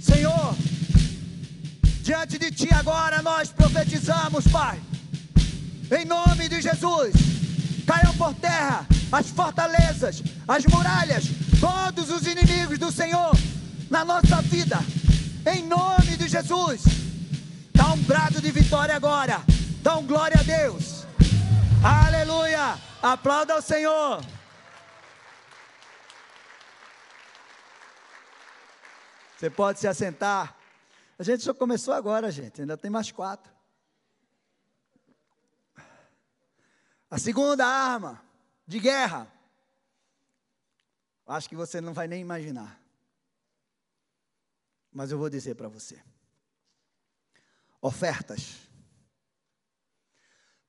[0.00, 0.56] Senhor,
[2.06, 4.80] diante de Ti agora nós profetizamos, Pai,
[5.90, 7.12] em nome de Jesus,
[7.84, 11.24] caiam por terra as fortalezas, as muralhas,
[11.58, 13.32] todos os inimigos do Senhor
[13.90, 14.78] na nossa vida,
[15.52, 16.84] em nome de Jesus.
[17.74, 19.42] Dá um brado de vitória agora,
[19.82, 21.04] dá um glória a Deus,
[21.82, 24.22] aleluia, aplauda ao Senhor.
[29.36, 30.65] Você pode se assentar.
[31.18, 33.52] A gente só começou agora, gente, ainda tem mais quatro.
[37.10, 38.22] A segunda arma
[38.66, 39.32] de guerra,
[41.26, 42.86] acho que você não vai nem imaginar
[44.96, 46.02] mas eu vou dizer para você.
[47.82, 48.66] Ofertas.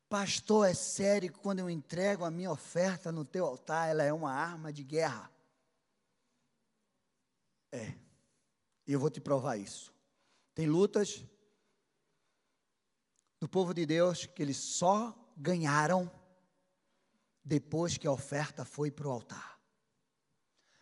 [0.09, 4.11] Pastor, é sério que quando eu entrego a minha oferta no teu altar, ela é
[4.11, 5.31] uma arma de guerra?
[7.71, 7.93] É.
[8.85, 9.93] E eu vou te provar isso.
[10.57, 11.23] Tem lutas
[13.39, 16.11] do povo de Deus que eles só ganharam
[17.43, 19.61] depois que a oferta foi para o altar.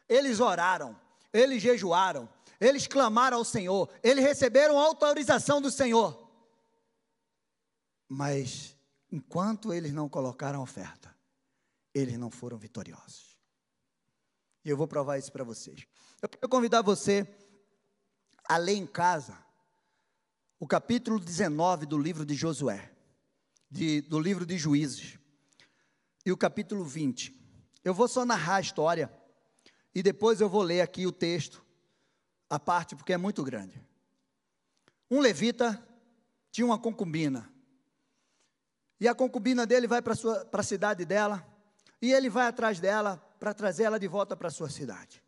[0.08, 0.98] Eles oraram,
[1.34, 6.26] eles jejuaram, eles clamaram ao Senhor, eles receberam autorização do Senhor.
[8.08, 8.78] Mas
[9.12, 11.14] enquanto eles não colocaram oferta,
[11.94, 13.38] eles não foram vitoriosos.
[14.64, 15.86] E eu vou provar isso para vocês.
[16.22, 17.28] Eu quero convidar você
[18.48, 19.44] a ler em casa
[20.66, 22.92] o capítulo 19 do livro de Josué,
[23.70, 25.20] de, do livro de Juízes,
[26.26, 27.40] e o capítulo 20.
[27.84, 29.14] Eu vou só narrar a história
[29.94, 31.64] e depois eu vou ler aqui o texto,
[32.50, 33.80] a parte, porque é muito grande.
[35.12, 35.88] Um levita
[36.52, 37.48] tinha uma concubina,
[39.00, 40.16] e a concubina dele vai para
[40.52, 41.48] a cidade dela,
[42.02, 45.22] e ele vai atrás dela para trazer ela de volta para sua cidade.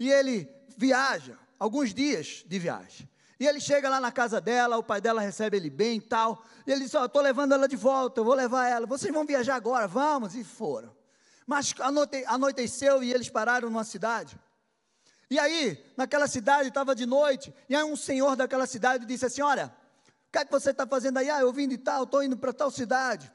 [0.00, 3.06] E ele viaja, alguns dias de viagem.
[3.44, 6.42] E ele chega lá na casa dela, o pai dela recebe ele bem e tal.
[6.66, 8.86] E ele diz: Ó, oh, estou levando ela de volta, eu vou levar ela.
[8.86, 10.34] Vocês vão viajar agora, vamos.
[10.34, 10.96] E foram.
[11.46, 11.74] Mas
[12.26, 14.40] anoiteceu e eles pararam numa cidade.
[15.28, 17.52] E aí, naquela cidade, estava de noite.
[17.68, 19.66] E aí, um senhor daquela cidade disse assim: Olha,
[20.26, 21.28] o que é que você está fazendo aí?
[21.28, 23.30] Ah, eu vim de tal, estou indo para tal cidade.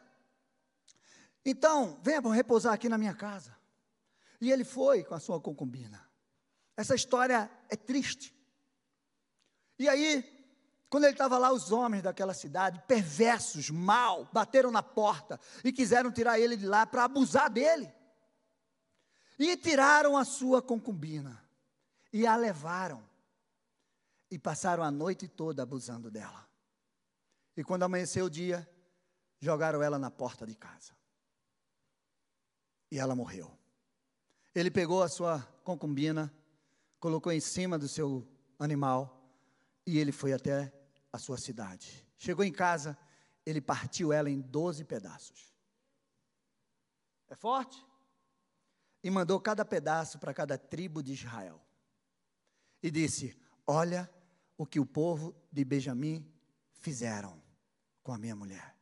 [1.46, 3.56] Então, venha repousar aqui na minha casa.
[4.42, 6.04] E ele foi com a sua concubina.
[6.76, 8.39] Essa história é triste.
[9.80, 10.40] E aí,
[10.90, 16.12] quando ele estava lá, os homens daquela cidade, perversos, mal, bateram na porta e quiseram
[16.12, 17.90] tirar ele de lá para abusar dele.
[19.40, 21.42] E tiraram a sua concubina
[22.12, 23.08] e a levaram.
[24.30, 26.46] E passaram a noite toda abusando dela.
[27.56, 28.70] E quando amanheceu o dia,
[29.40, 30.92] jogaram ela na porta de casa.
[32.92, 33.58] E ela morreu.
[34.54, 36.34] Ele pegou a sua concubina,
[37.00, 38.28] colocou em cima do seu
[38.60, 39.19] animal
[39.90, 40.72] e ele foi até
[41.12, 42.08] a sua cidade.
[42.16, 42.96] Chegou em casa,
[43.44, 45.52] ele partiu ela em doze pedaços.
[47.28, 47.84] É forte?
[49.04, 51.60] E mandou cada pedaço para cada tribo de Israel.
[52.84, 54.08] E disse: Olha
[54.56, 56.32] o que o povo de Benjamim
[56.72, 57.42] fizeram
[58.04, 58.78] com a minha mulher.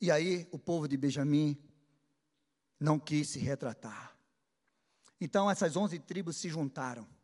[0.00, 1.62] E aí o povo de Benjamim
[2.80, 4.16] não quis se retratar.
[5.20, 7.15] Então essas onze tribos se juntaram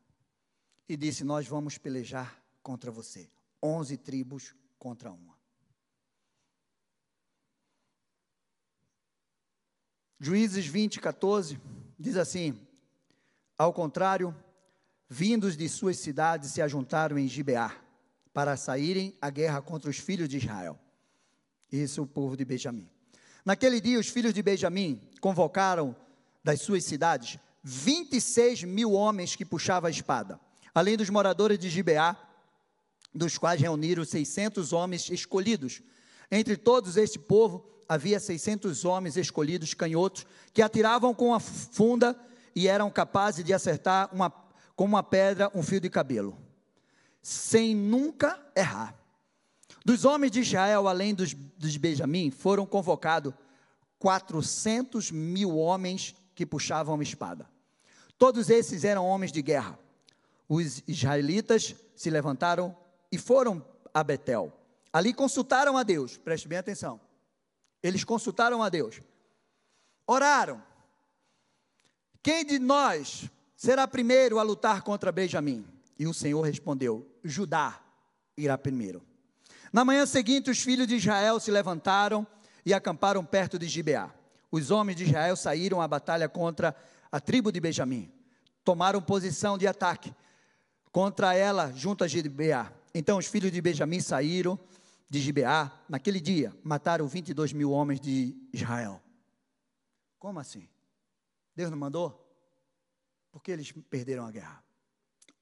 [0.88, 3.29] e disse: Nós vamos pelejar contra você.
[3.62, 5.33] Onze tribos contra uma.
[10.18, 11.61] Juízes 20, 14
[11.99, 12.59] diz assim:
[13.57, 14.35] Ao contrário,
[15.09, 17.77] vindos de suas cidades se ajuntaram em Gibeá
[18.33, 20.79] para saírem à guerra contra os filhos de Israel.
[21.71, 22.88] Isso o povo de Benjamim.
[23.45, 25.97] Naquele dia, os filhos de Benjamim convocaram
[26.45, 30.40] das suas cidades 26 mil homens que puxavam a espada
[30.75, 32.17] além dos moradores de Gibeá,
[33.15, 35.83] dos quais reuniram 600 homens escolhidos.
[36.31, 42.19] Entre todos este povo havia 600 homens escolhidos, canhotos, que atiravam com a funda
[42.55, 44.31] e eram capazes de acertar uma,
[44.75, 46.39] com uma pedra um fio de cabelo,
[47.21, 48.97] sem nunca errar.
[49.85, 53.35] Dos homens de Israel, além dos, dos Benjamim, foram convocados
[53.99, 57.49] 400 mil homens que puxavam espada.
[58.17, 59.79] Todos esses eram homens de guerra
[60.55, 62.77] os israelitas se levantaram
[63.11, 64.53] e foram a Betel.
[64.93, 67.01] Ali consultaram a Deus, preste bem atenção.
[67.83, 69.01] Eles consultaram a Deus,
[70.07, 70.62] oraram.
[72.23, 75.67] Quem de nós será primeiro a lutar contra Benjamim?
[75.99, 77.81] E o Senhor respondeu: Judá
[78.37, 79.03] irá primeiro.
[79.73, 82.27] Na manhã seguinte, os filhos de Israel se levantaram
[82.67, 84.15] e acamparam perto de Gibeá.
[84.51, 86.77] Os homens de Israel saíram à batalha contra
[87.11, 88.12] a tribo de Benjamim.
[88.62, 90.15] Tomaram posição de ataque
[90.93, 92.71] contra ela junto a Gibeá.
[92.95, 94.61] Então os filhos de Benjamim saíram
[95.09, 99.03] de Gibeá naquele dia, mataram 22 mil homens de Israel.
[100.19, 100.69] Como assim?
[101.57, 102.19] Deus não mandou?
[103.31, 104.63] Porque eles perderam a guerra.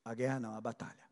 [0.05, 1.11] A guerra não, a batalha.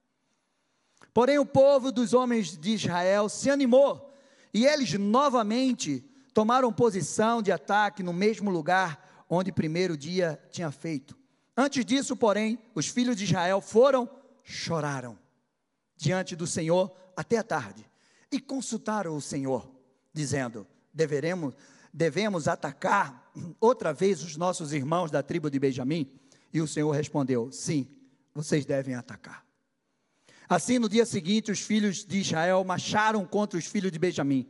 [1.13, 4.13] Porém, o povo dos homens de Israel se animou
[4.55, 6.01] e eles novamente
[6.33, 11.17] tomaram posição de ataque no mesmo lugar onde primeiro dia tinha feito.
[11.57, 14.09] Antes disso, porém, os filhos de Israel foram
[14.49, 15.19] choraram
[15.95, 17.85] diante do Senhor até a tarde
[18.33, 19.71] e consultaram o Senhor,
[20.13, 21.55] dizendo: deveremos,
[21.93, 23.31] devemos atacar
[23.61, 26.19] outra vez os nossos irmãos da tribo de Benjamim?
[26.53, 27.87] E o Senhor respondeu: sim,
[28.35, 29.47] vocês devem atacar.
[30.49, 34.49] Assim, no dia seguinte, os filhos de Israel marcharam contra os filhos de Benjamim.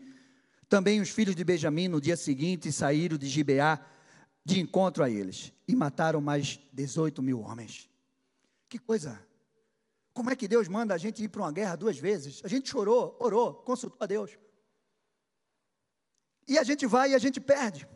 [0.68, 3.84] Também os filhos de Benjamim, no dia seguinte, saíram de Gibeá
[4.44, 7.90] de encontro a eles e mataram mais 18 mil homens.
[8.68, 9.18] Que coisa
[10.18, 12.40] como é que Deus manda a gente ir para uma guerra duas vezes?
[12.44, 14.36] A gente chorou, orou, consultou a Deus.
[16.48, 17.86] E a gente vai e a gente perde.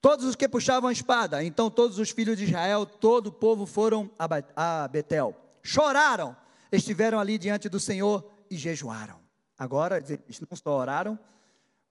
[0.00, 3.64] Todos os que puxavam a espada, então todos os filhos de Israel, todo o povo
[3.64, 4.10] foram
[4.56, 5.36] a Betel.
[5.62, 6.36] Choraram,
[6.72, 9.20] estiveram ali diante do Senhor e jejuaram.
[9.56, 11.16] Agora, eles não só oraram,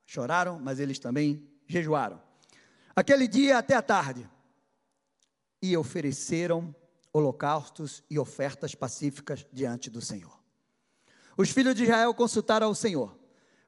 [0.06, 2.22] choraram, mas eles também jejuaram.
[2.94, 4.30] Aquele dia até a tarde,
[5.62, 6.76] e ofereceram
[7.13, 10.39] holocaustos e ofertas pacíficas diante do Senhor.
[11.38, 13.17] Os filhos de Israel consultaram ao Senhor,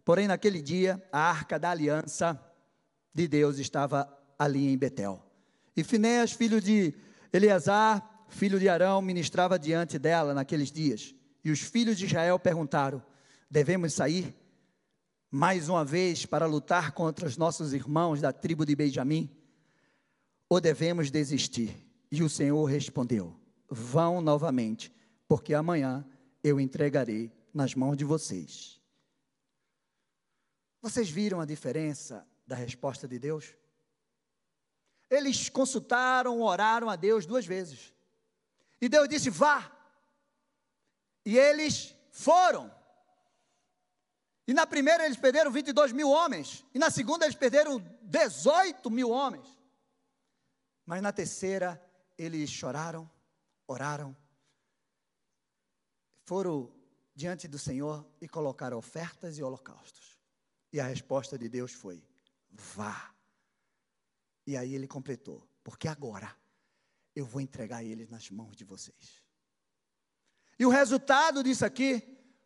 [0.03, 2.39] porém naquele dia a arca da aliança
[3.13, 5.23] de Deus estava ali em Betel.
[5.75, 6.93] E Finéas, filho de
[7.31, 11.15] Eleazar, filho de Arão, ministrava diante dela naqueles dias.
[11.43, 13.03] E os filhos de Israel perguntaram:
[13.49, 14.35] Devemos sair
[15.31, 19.29] mais uma vez para lutar contra os nossos irmãos da tribo de Benjamim?
[20.47, 21.75] Ou devemos desistir?
[22.13, 23.35] E o Senhor respondeu:
[23.67, 24.93] Vão novamente,
[25.27, 26.07] porque amanhã
[26.43, 28.79] eu entregarei nas mãos de vocês.
[30.79, 33.55] Vocês viram a diferença da resposta de Deus?
[35.09, 37.91] Eles consultaram, oraram a Deus duas vezes.
[38.79, 39.71] E Deus disse: vá.
[41.25, 42.71] E eles foram.
[44.47, 46.63] E na primeira eles perderam 22 mil homens.
[46.75, 49.47] E na segunda eles perderam 18 mil homens.
[50.85, 51.83] Mas na terceira
[52.17, 53.09] eles choraram,
[53.67, 54.15] oraram,
[56.25, 56.71] foram
[57.15, 60.19] diante do Senhor e colocaram ofertas e holocaustos.
[60.71, 62.03] E a resposta de Deus foi:
[62.49, 63.13] vá.
[64.45, 66.35] E aí ele completou: porque agora
[67.15, 69.21] eu vou entregar eles nas mãos de vocês.
[70.57, 72.01] E o resultado disso aqui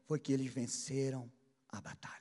[0.05, 1.31] foi que eles venceram
[1.69, 2.17] a batalha.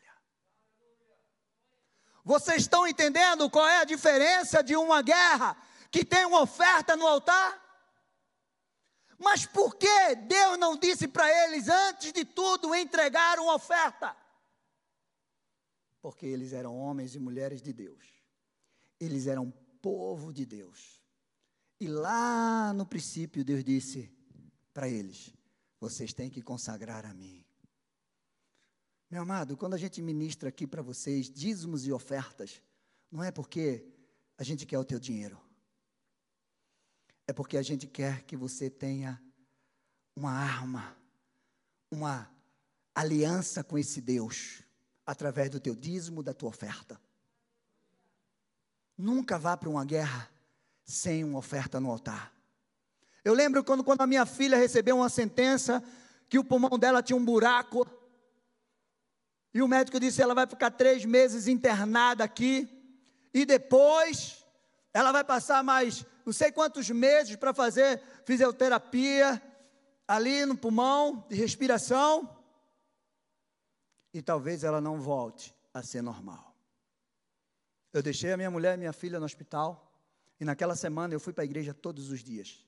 [2.24, 5.56] Vocês estão entendendo qual é a diferença de uma guerra
[5.90, 7.64] que tem uma oferta no altar?
[9.18, 14.16] Mas por que Deus não disse para eles, antes de tudo, entregar uma oferta?
[16.02, 18.04] Porque eles eram homens e mulheres de Deus,
[19.00, 21.02] eles eram povo de Deus.
[21.80, 24.10] E lá no princípio, Deus disse
[24.72, 25.32] para eles:
[25.80, 27.44] vocês têm que consagrar a mim.
[29.10, 32.60] Meu amado, quando a gente ministra aqui para vocês dízimos e ofertas,
[33.10, 33.86] não é porque
[34.36, 35.40] a gente quer o teu dinheiro.
[37.26, 39.20] É porque a gente quer que você tenha
[40.14, 40.96] uma arma,
[41.90, 42.30] uma
[42.94, 44.62] aliança com esse Deus,
[45.04, 47.00] através do teu dízimo, da tua oferta.
[48.96, 50.30] Nunca vá para uma guerra
[50.84, 52.32] sem uma oferta no altar.
[53.24, 55.82] Eu lembro quando, quando a minha filha recebeu uma sentença
[56.28, 57.86] que o pulmão dela tinha um buraco.
[59.52, 62.68] E o médico disse: ela vai ficar três meses internada aqui.
[63.34, 64.44] E depois
[64.94, 69.40] ela vai passar mais não sei quantos meses para fazer fisioterapia
[70.08, 72.36] ali no pulmão, de respiração.
[74.12, 76.52] E talvez ela não volte a ser normal.
[77.92, 79.84] Eu deixei a minha mulher e minha filha no hospital.
[80.40, 82.66] E naquela semana eu fui para a igreja todos os dias.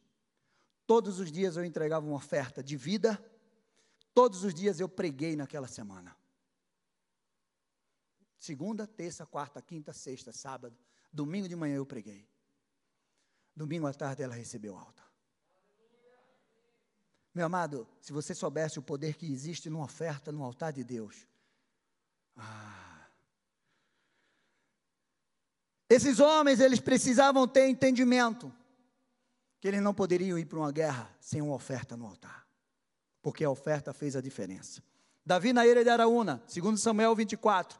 [0.86, 3.22] Todos os dias eu entregava uma oferta de vida.
[4.14, 6.16] Todos os dias eu preguei naquela semana.
[8.38, 10.78] Segunda, terça, quarta, quinta, sexta, sábado.
[11.12, 12.24] Domingo de manhã eu preguei.
[13.58, 15.02] Domingo à tarde ela recebeu alta.
[17.34, 21.26] Meu amado, se você soubesse o poder que existe numa oferta no altar de Deus.
[22.36, 23.08] Ah.
[25.90, 28.54] Esses homens, eles precisavam ter entendimento
[29.60, 32.46] que eles não poderiam ir para uma guerra sem uma oferta no altar,
[33.20, 34.80] porque a oferta fez a diferença.
[35.26, 37.76] Davi na ilha de Araúna, segundo Samuel 24,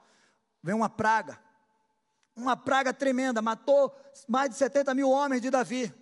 [0.61, 1.41] vem uma praga,
[2.39, 3.95] uma praga tremenda, matou
[4.27, 5.93] mais de 70 mil homens de Davi.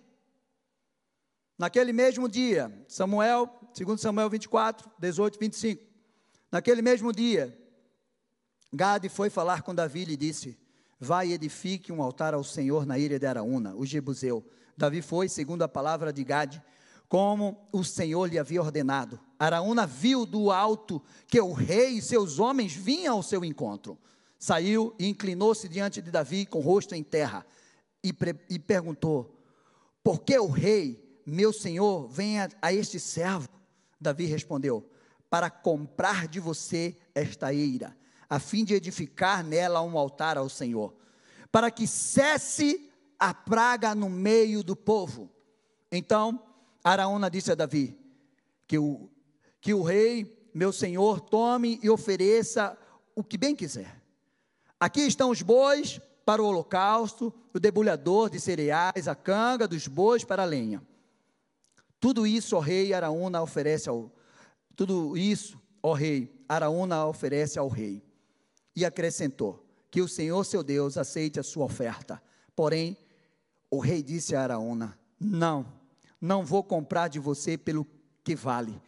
[1.57, 5.83] Naquele mesmo dia, Samuel, segundo Samuel 24, 18, 25,
[6.51, 7.57] naquele mesmo dia,
[8.71, 10.59] Gade foi falar com Davi e lhe disse,
[10.99, 14.45] vai e edifique um altar ao Senhor na ilha de Araúna, o Jebuseu,
[14.77, 16.61] Davi foi, segundo a palavra de Gade,
[17.09, 19.19] como o Senhor lhe havia ordenado.
[19.39, 23.97] Araúna viu do alto que o rei e seus homens vinham ao seu encontro.
[24.39, 27.45] Saiu e inclinou-se diante de Davi com o rosto em terra
[28.03, 28.13] e,
[28.49, 29.41] e perguntou:
[30.03, 33.49] Por que o rei, meu senhor, vem a, a este servo?
[33.99, 34.87] Davi respondeu:
[35.29, 37.97] Para comprar de você esta eira,
[38.29, 40.93] a fim de edificar nela um altar ao Senhor,
[41.51, 45.31] para que cesse a praga no meio do povo.
[45.91, 46.43] Então,
[46.83, 47.97] Araúna disse a Davi:
[48.67, 49.09] que o,
[49.61, 52.77] que o rei, meu senhor, tome e ofereça
[53.15, 53.96] o que bem quiser.
[54.79, 60.23] Aqui estão os bois para o holocausto, o debulhador de cereais, a canga dos bois
[60.23, 60.81] para a lenha.
[61.99, 64.11] Tudo isso, ó rei, Araúna oferece ao
[64.75, 68.03] tudo isso, ó rei, Araúna oferece ao rei.
[68.75, 72.21] E acrescentou: Que o Senhor seu Deus aceite a sua oferta.
[72.55, 72.95] Porém,
[73.71, 75.65] o rei disse a Araúna: Não,
[76.21, 77.87] não vou comprar de você pelo
[78.23, 78.79] que vale.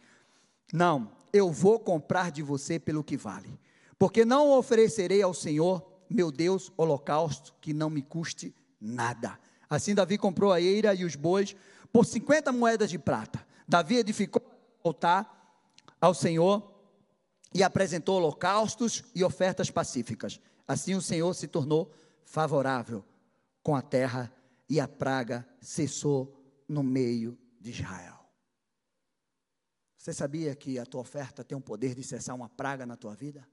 [0.72, 3.58] Não, eu vou comprar de você pelo que vale.
[4.00, 9.38] Porque não oferecerei ao Senhor, meu Deus, holocausto que não me custe nada.
[9.68, 11.54] Assim Davi comprou a eira e os bois
[11.92, 13.46] por 50 moedas de prata.
[13.68, 14.40] Davi edificou
[14.82, 15.62] o altar
[16.00, 16.66] ao Senhor
[17.52, 20.40] e apresentou holocaustos e ofertas pacíficas.
[20.66, 21.92] Assim o Senhor se tornou
[22.24, 23.04] favorável
[23.62, 24.32] com a terra
[24.66, 28.18] e a praga cessou no meio de Israel.
[29.98, 33.14] Você sabia que a tua oferta tem o poder de cessar uma praga na tua
[33.14, 33.46] vida?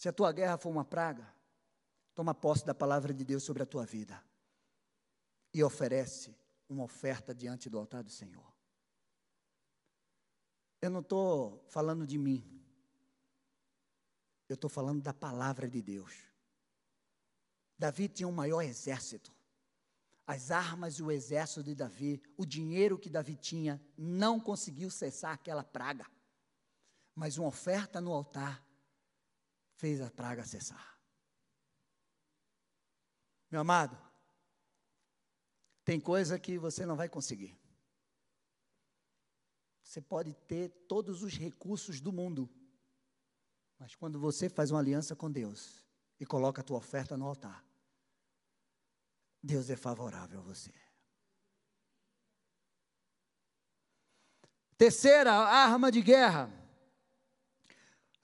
[0.00, 1.30] Se a tua guerra for uma praga,
[2.14, 4.18] toma posse da palavra de Deus sobre a tua vida
[5.52, 6.34] e oferece
[6.66, 8.50] uma oferta diante do altar do Senhor.
[10.80, 12.42] Eu não estou falando de mim,
[14.48, 16.14] eu estou falando da palavra de Deus.
[17.78, 19.30] Davi tinha um maior exército.
[20.26, 25.34] As armas e o exército de Davi, o dinheiro que Davi tinha, não conseguiu cessar
[25.34, 26.06] aquela praga.
[27.14, 28.69] Mas uma oferta no altar
[29.80, 31.00] fez a praga cessar.
[33.50, 33.98] Meu amado,
[35.82, 37.58] tem coisa que você não vai conseguir.
[39.82, 42.48] Você pode ter todos os recursos do mundo,
[43.78, 45.82] mas quando você faz uma aliança com Deus
[46.20, 47.64] e coloca a tua oferta no altar,
[49.42, 50.74] Deus é favorável a você.
[54.76, 56.52] Terceira arma de guerra.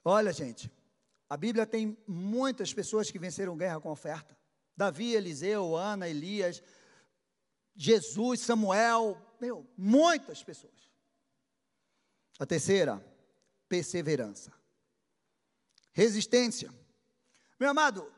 [0.05, 0.71] Olha, gente,
[1.29, 4.37] a Bíblia tem muitas pessoas que venceram guerra com oferta.
[4.75, 6.61] Davi, Eliseu, Ana, Elias,
[7.75, 10.73] Jesus, Samuel, meu, muitas pessoas.
[12.39, 13.03] A terceira,
[13.67, 14.53] perseverança.
[15.91, 16.71] Resistência.
[17.59, 18.11] Meu amado,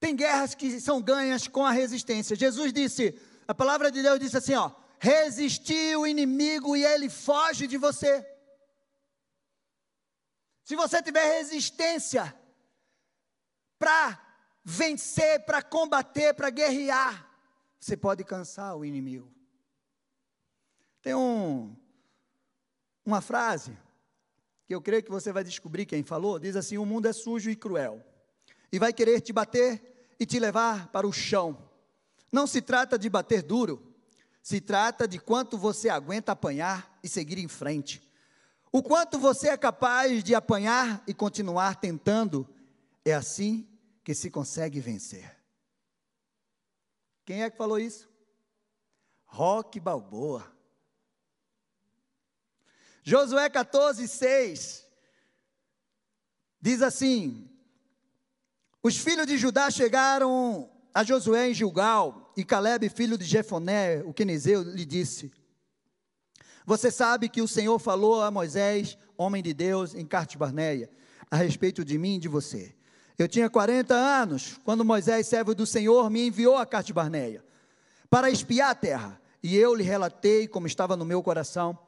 [0.00, 2.34] tem guerras que são ganhas com a resistência.
[2.34, 7.66] Jesus disse, a palavra de Deus disse assim, ó: resistir o inimigo e ele foge
[7.66, 8.26] de você.
[10.64, 12.34] Se você tiver resistência
[13.78, 14.20] para
[14.64, 17.28] vencer, para combater, para guerrear,
[17.78, 19.32] você pode cansar o inimigo.
[21.02, 21.76] Tem um,
[23.04, 23.76] uma frase
[24.66, 27.50] que eu creio que você vai descobrir quem falou, diz assim: "O mundo é sujo
[27.50, 28.04] e cruel
[28.70, 31.58] e vai querer te bater e te levar para o chão.
[32.30, 33.94] Não se trata de bater duro,
[34.42, 38.00] se trata de quanto você aguenta apanhar e seguir em frente.
[38.72, 42.48] O quanto você é capaz de apanhar e continuar tentando,
[43.04, 43.68] é assim
[44.02, 45.36] que se consegue vencer.
[47.26, 48.08] Quem é que falou isso?
[49.26, 50.50] Roque Balboa.
[53.02, 54.86] Josué 14, 6
[56.60, 57.50] diz assim:
[58.82, 64.14] Os filhos de Judá chegaram a Josué em Gilgal, e Caleb, filho de Jefoné, o
[64.14, 65.30] quenizeu, lhe disse:
[66.66, 70.90] Você sabe que o Senhor falou a Moisés, homem de Deus, em Carte Barneia,
[71.30, 72.74] a respeito de mim e de você.
[73.18, 77.44] Eu tinha 40 anos quando Moisés, servo do Senhor, me enviou a Carte Barneia
[78.12, 79.20] para espiar a terra.
[79.42, 81.78] E eu lhe relatei como estava no meu coração.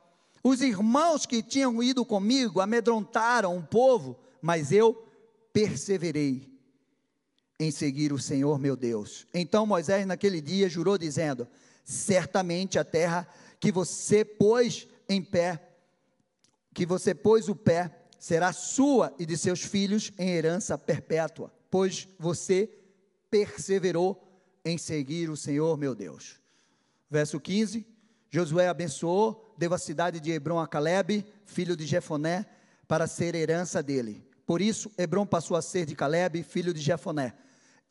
[0.43, 5.07] Os irmãos que tinham ido comigo amedrontaram o povo, mas eu
[5.53, 6.51] perseverei
[7.61, 9.27] em seguir o Senhor meu Deus.
[9.33, 11.47] Então Moisés, naquele dia, jurou, dizendo:
[11.85, 13.29] Certamente a terra
[13.65, 15.59] que você pôs em pé,
[16.75, 22.07] que você pôs o pé, será sua e de seus filhos em herança perpétua, pois
[22.19, 22.69] você
[23.31, 24.23] perseverou
[24.67, 26.39] em seguir o Senhor meu Deus.
[27.09, 27.87] Verso 15:
[28.31, 32.45] Josué abençoou, deu a cidade de Hebron a Caleb, filho de Jefoné,
[32.87, 34.29] para ser herança dele.
[34.45, 37.33] Por isso, Hebron passou a ser de Caleb, filho de Jefoné,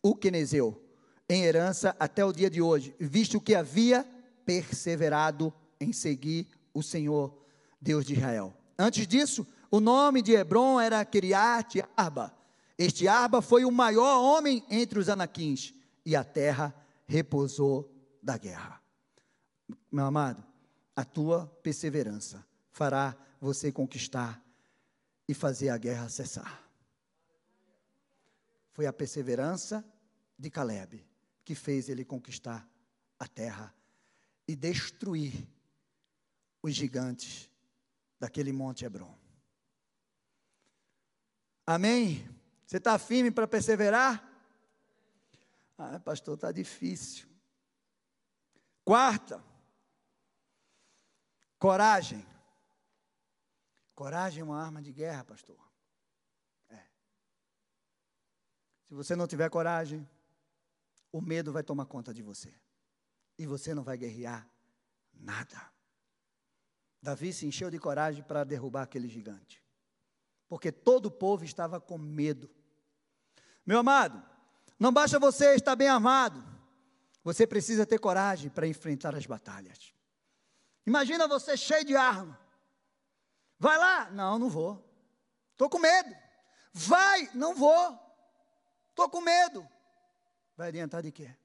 [0.03, 0.79] o quenezeu,
[1.27, 4.05] em herança até o dia de hoje, visto que havia
[4.45, 7.33] perseverado em seguir o Senhor,
[7.81, 8.55] Deus de Israel.
[8.77, 12.35] Antes disso, o nome de Hebron era Kiriat Arba.
[12.77, 15.73] Este Arba foi o maior homem entre os anaquins,
[16.05, 16.73] e a terra
[17.05, 18.81] repousou da guerra.
[19.91, 20.43] Meu amado,
[20.95, 24.43] a tua perseverança fará você conquistar
[25.27, 26.63] e fazer a guerra cessar.
[28.71, 29.85] Foi a perseverança
[30.37, 31.05] de Caleb
[31.45, 32.67] que fez ele conquistar
[33.19, 33.73] a terra
[34.47, 35.47] e destruir
[36.63, 37.51] os gigantes
[38.17, 39.15] daquele monte Hebron.
[41.67, 42.25] Amém?
[42.65, 44.29] Você está firme para perseverar?
[45.77, 47.27] Ah, pastor, está difícil.
[48.85, 49.43] Quarta,
[51.59, 52.25] coragem.
[53.93, 55.57] Coragem é uma arma de guerra, pastor.
[56.69, 56.83] É.
[58.87, 60.07] Se você não tiver coragem,
[61.11, 62.53] o medo vai tomar conta de você.
[63.37, 64.49] E você não vai guerrear
[65.13, 65.72] nada.
[67.03, 69.61] Davi se encheu de coragem para derrubar aquele gigante.
[70.47, 72.47] porque todo o povo estava com medo.
[73.65, 74.23] Meu amado,
[74.77, 76.43] não basta você estar bem armado,
[77.23, 79.95] você precisa ter coragem para enfrentar as batalhas.
[80.85, 82.39] Imagina você cheio de arma.
[83.57, 84.11] Vai lá?
[84.11, 84.87] Não, não vou.
[85.53, 86.15] Estou com medo.
[86.71, 87.31] Vai?
[87.33, 87.99] Não vou.
[88.89, 89.67] Estou com medo.
[90.55, 91.35] Vai adiantar de quê?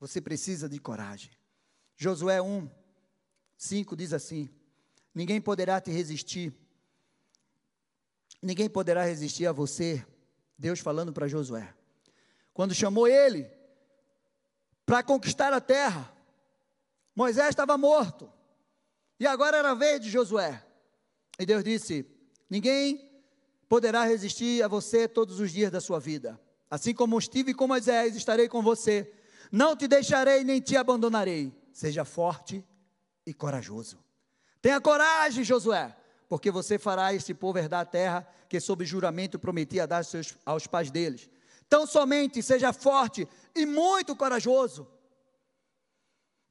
[0.00, 1.30] Você precisa de coragem.
[1.96, 2.68] Josué 1,
[3.56, 4.50] 5 diz assim:
[5.14, 6.52] Ninguém poderá te resistir,
[8.40, 10.04] ninguém poderá resistir a você.
[10.58, 11.74] Deus falando para Josué.
[12.54, 13.50] Quando chamou ele
[14.86, 16.12] para conquistar a terra,
[17.14, 18.32] Moisés estava morto,
[19.18, 20.64] e agora era a vez de Josué.
[21.38, 22.06] E Deus disse:
[22.48, 23.10] Ninguém
[23.68, 26.40] poderá resistir a você todos os dias da sua vida.
[26.70, 29.12] Assim como estive com Moisés, estarei com você.
[29.50, 31.52] Não te deixarei nem te abandonarei.
[31.72, 32.64] Seja forte
[33.26, 33.98] e corajoso.
[34.60, 35.94] Tenha coragem, Josué,
[36.28, 40.66] porque você fará este povo herdar a terra que, sob juramento, prometia dar seus, aos
[40.66, 41.28] pais deles.
[41.68, 44.86] Tão somente seja forte e muito corajoso,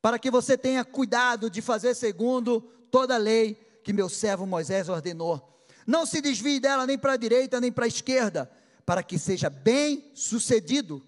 [0.02, 4.90] para que você tenha cuidado de fazer segundo toda a lei que meu servo Moisés
[4.90, 5.48] ordenou.
[5.86, 8.52] Não se desvie dela nem para a direita nem para a esquerda,
[8.86, 11.02] para que seja bem sucedido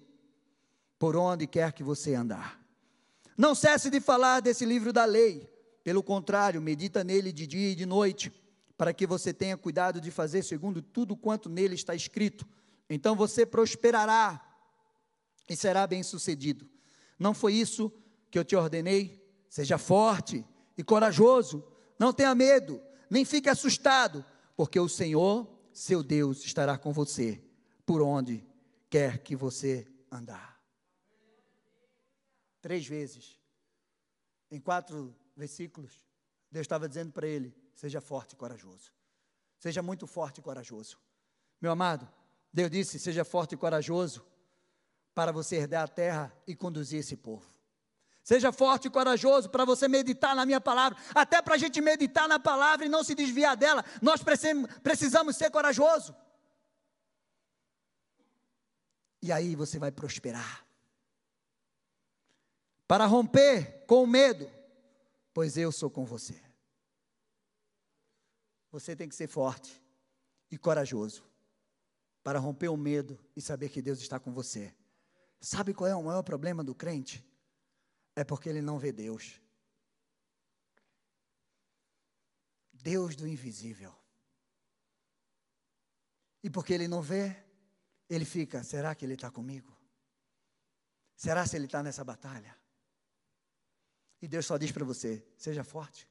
[0.98, 2.60] por onde quer que você andar.
[3.36, 5.53] Não cesse de falar desse livro da lei,
[5.84, 8.32] pelo contrário, medita nele de dia e de noite,
[8.76, 12.48] para que você tenha cuidado de fazer segundo tudo quanto nele está escrito.
[12.88, 14.42] Então você prosperará
[15.48, 16.66] e será bem-sucedido.
[17.18, 17.92] Não foi isso
[18.30, 19.22] que eu te ordenei?
[19.48, 20.44] Seja forte
[20.76, 21.62] e corajoso,
[21.98, 22.80] não tenha medo,
[23.10, 24.24] nem fique assustado,
[24.56, 27.44] porque o Senhor, seu Deus, estará com você
[27.84, 28.44] por onde
[28.88, 30.58] quer que você andar.
[32.62, 33.38] Três vezes,
[34.50, 36.02] em quatro versículos,
[36.50, 38.92] Deus estava dizendo para ele: seja forte e corajoso.
[39.58, 40.98] Seja muito forte e corajoso.
[41.60, 42.08] Meu amado,
[42.52, 44.24] Deus disse: seja forte e corajoso
[45.14, 47.46] para você herdar a terra e conduzir esse povo.
[48.22, 50.98] Seja forte e corajoso para você meditar na minha palavra.
[51.14, 55.50] Até para a gente meditar na palavra e não se desviar dela, nós precisamos ser
[55.50, 56.16] corajoso.
[59.20, 60.64] E aí você vai prosperar.
[62.88, 64.50] Para romper com o medo,
[65.34, 66.40] pois eu sou com você.
[68.70, 69.82] Você tem que ser forte
[70.50, 71.28] e corajoso
[72.22, 74.74] para romper o medo e saber que Deus está com você.
[75.40, 77.22] Sabe qual é o maior problema do crente?
[78.16, 79.40] É porque ele não vê Deus.
[82.72, 83.94] Deus do invisível.
[86.42, 87.36] E porque ele não vê,
[88.08, 89.76] ele fica: será que ele está comigo?
[91.16, 92.56] Será se ele está nessa batalha?
[94.24, 96.08] E Deus só diz para você: seja forte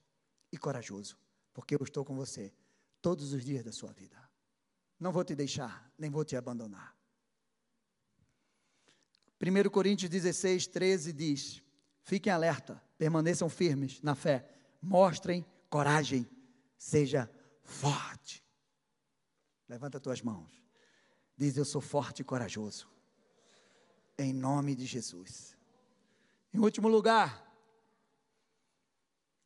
[0.51, 1.17] e corajoso,
[1.51, 2.53] porque eu estou com você
[3.01, 4.15] todos os dias da sua vida.
[4.99, 6.95] Não vou te deixar, nem vou te abandonar.
[9.41, 11.63] 1 Coríntios 16, 13 diz:
[12.03, 14.47] Fiquem alerta, permaneçam firmes na fé,
[14.79, 16.29] mostrem coragem,
[16.77, 17.27] seja
[17.63, 18.45] forte.
[19.67, 20.63] Levanta tuas mãos.
[21.35, 22.87] Diz: Eu sou forte e corajoso.
[24.19, 25.57] Em nome de Jesus.
[26.53, 27.42] Em último lugar,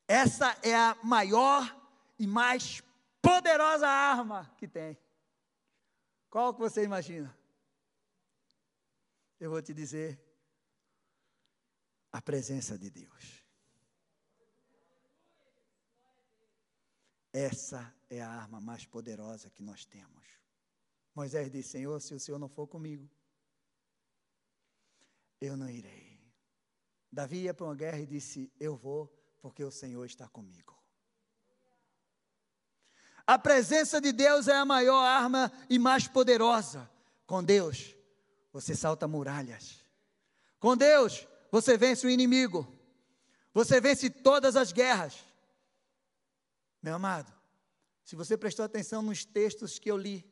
[0.08, 1.76] essa é a maior
[2.18, 2.82] e mais
[3.22, 4.98] poderosa arma que tem.
[6.30, 7.36] Qual que você imagina?
[9.40, 10.20] Eu vou te dizer
[12.12, 13.44] a presença de Deus.
[17.32, 20.26] Essa é a arma mais poderosa que nós temos.
[21.14, 23.10] Moisés disse: Senhor, se o Senhor não for comigo,
[25.40, 26.20] eu não irei.
[27.12, 29.12] Davi ia para uma guerra e disse: Eu vou,
[29.42, 30.78] porque o Senhor está comigo.
[33.26, 36.90] A presença de Deus é a maior arma e mais poderosa.
[37.26, 37.94] Com Deus,
[38.54, 39.84] você salta muralhas.
[40.60, 42.66] Com Deus, você vence o inimigo.
[43.54, 45.26] Você vence todas as guerras.
[46.82, 47.34] Meu amado,
[48.04, 50.26] se você prestou atenção nos textos que eu li,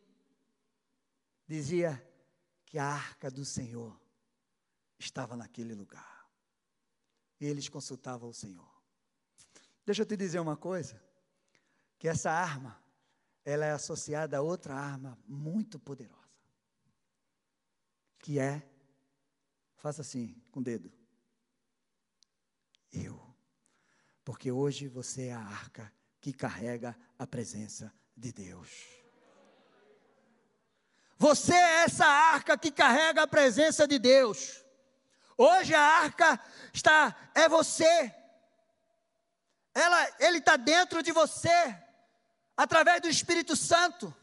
[1.46, 2.02] dizia
[2.66, 4.00] que a arca do Senhor
[4.98, 6.30] estava naquele lugar.
[7.42, 8.75] E eles consultavam o Senhor.
[9.86, 11.00] Deixa eu te dizer uma coisa,
[12.00, 12.82] que essa arma,
[13.44, 16.42] ela é associada a outra arma muito poderosa,
[18.20, 18.68] que é,
[19.76, 20.92] faça assim, com o dedo,
[22.92, 23.22] eu.
[24.24, 28.70] Porque hoje você é a arca que carrega a presença de Deus.
[31.18, 34.66] Você é essa arca que carrega a presença de Deus.
[35.38, 36.40] Hoje a arca
[36.74, 38.14] está é você.
[39.76, 41.78] Ela, ele está dentro de você.
[42.58, 44.16] através do Espírito Santo.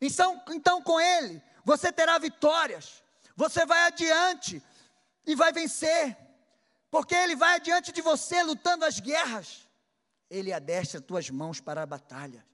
[0.00, 3.02] Então, então, com Ele, você terá vitórias,
[3.34, 4.62] você vai adiante
[5.26, 6.16] e vai vencer,
[6.90, 9.66] porque Ele vai adiante de você lutando as guerras.
[10.30, 12.46] Ele adestra tuas mãos para a batalha.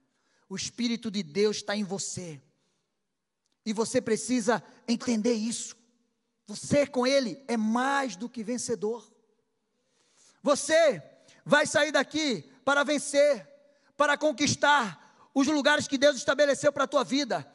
[0.49, 2.41] O Espírito de Deus está em você.
[3.65, 5.75] E você precisa entender isso.
[6.47, 9.09] Você com Ele é mais do que vencedor.
[10.41, 11.10] Você
[11.45, 13.47] vai sair daqui para vencer,
[13.97, 17.45] para conquistar os lugares que Deus estabeleceu para a tua vida.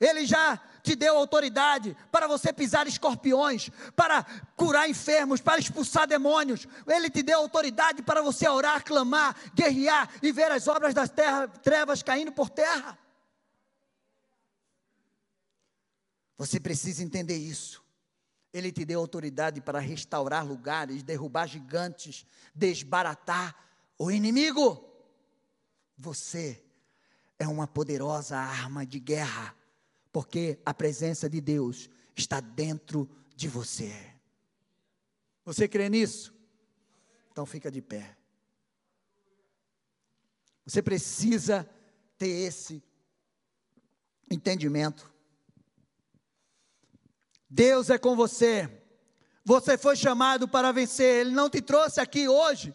[0.00, 4.24] Ele já te deu autoridade para você pisar escorpiões, para
[4.54, 6.66] curar enfermos, para expulsar demônios.
[6.86, 11.48] Ele te deu autoridade para você orar, clamar, guerrear e ver as obras das terra,
[11.48, 12.96] trevas caindo por terra.
[16.38, 17.85] Você precisa entender isso.
[18.56, 23.54] Ele te deu autoridade para restaurar lugares, derrubar gigantes, desbaratar
[23.98, 24.82] o inimigo.
[25.98, 26.64] Você
[27.38, 29.54] é uma poderosa arma de guerra
[30.10, 33.94] porque a presença de Deus está dentro de você.
[35.44, 36.32] Você crê nisso?
[37.30, 38.16] Então fica de pé.
[40.64, 41.68] Você precisa
[42.16, 42.82] ter esse
[44.30, 45.12] entendimento.
[47.56, 48.70] Deus é com você.
[49.44, 51.22] Você foi chamado para vencer.
[51.22, 52.74] Ele não te trouxe aqui hoje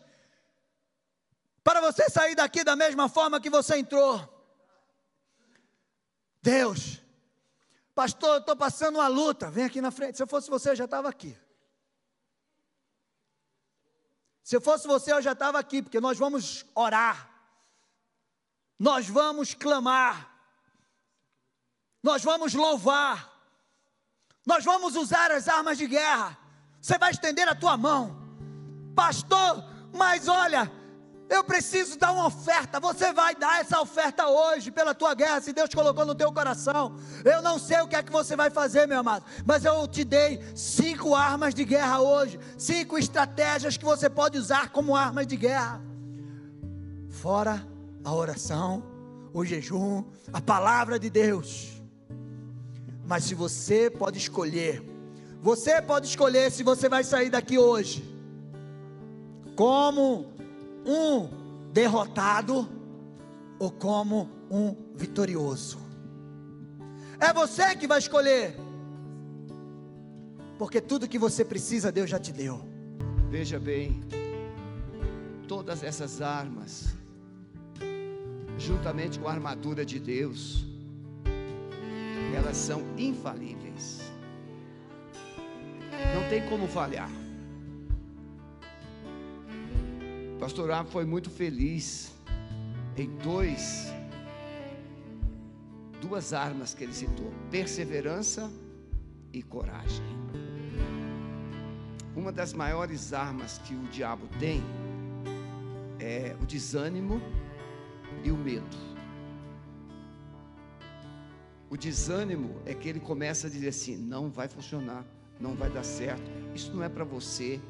[1.64, 4.28] para você sair daqui da mesma forma que você entrou.
[6.42, 7.02] Deus
[7.94, 9.52] Pastor, eu estou passando uma luta.
[9.52, 10.16] Vem aqui na frente.
[10.16, 11.38] Se eu fosse você, eu já estava aqui.
[14.44, 17.30] Se eu fosse você, eu já estava aqui, porque nós vamos orar.
[18.80, 20.34] Nós vamos clamar.
[22.02, 23.31] Nós vamos louvar.
[24.46, 26.38] Nós vamos usar as armas de guerra.
[26.80, 28.18] Você vai estender a tua mão.
[28.96, 29.64] Pastor,
[29.94, 30.72] mas olha,
[31.30, 32.80] eu preciso dar uma oferta.
[32.80, 36.96] Você vai dar essa oferta hoje pela tua guerra, se Deus colocou no teu coração.
[37.24, 40.04] Eu não sei o que é que você vai fazer, meu amado, mas eu te
[40.04, 45.38] dei cinco armas de guerra hoje, cinco estratégias que você pode usar como armas de
[45.38, 45.82] guerra.
[47.10, 47.66] Fora
[48.04, 48.84] a oração,
[49.34, 51.81] o jejum, a palavra de Deus.
[53.12, 54.82] Mas se você pode escolher,
[55.42, 58.06] você pode escolher se você vai sair daqui hoje
[59.54, 60.32] como
[60.86, 61.28] um
[61.74, 62.70] derrotado
[63.60, 65.78] ou como um vitorioso.
[67.20, 68.56] É você que vai escolher,
[70.58, 72.62] porque tudo que você precisa, Deus já te deu.
[73.30, 74.00] Veja bem,
[75.50, 76.96] todas essas armas,
[78.58, 80.71] juntamente com a armadura de Deus,
[82.36, 84.02] elas são infalíveis.
[86.14, 87.10] Não tem como falhar.
[90.40, 92.12] Pastor Ab foi muito feliz
[92.98, 93.92] em dois
[96.02, 98.52] duas armas que ele citou: perseverança
[99.32, 100.04] e coragem.
[102.16, 104.62] Uma das maiores armas que o diabo tem
[106.00, 107.22] é o desânimo
[108.24, 108.91] e o medo.
[111.72, 115.06] O desânimo é que ele começa a dizer assim: não vai funcionar,
[115.40, 117.62] não vai dar certo, isso não é para você,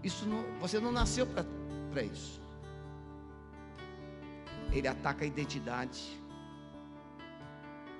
[0.00, 2.40] isso não, você não nasceu para isso.
[4.70, 6.00] Ele ataca a identidade.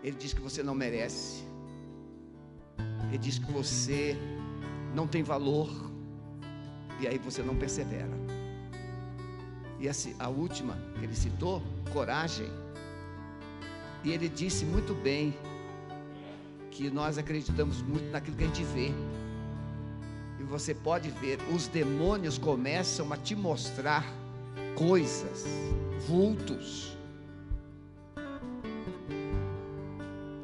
[0.00, 1.42] Ele diz que você não merece.
[3.08, 4.16] Ele diz que você
[4.94, 5.68] não tem valor.
[7.00, 8.16] E aí você não persevera.
[9.80, 11.60] E assim, a última que ele citou,
[11.92, 12.61] coragem.
[14.04, 15.36] E ele disse muito bem
[16.70, 18.92] que nós acreditamos muito naquilo que a gente vê
[20.42, 24.04] e você pode ver, os demônios começam a te mostrar
[24.74, 25.46] coisas,
[26.08, 26.98] vultos,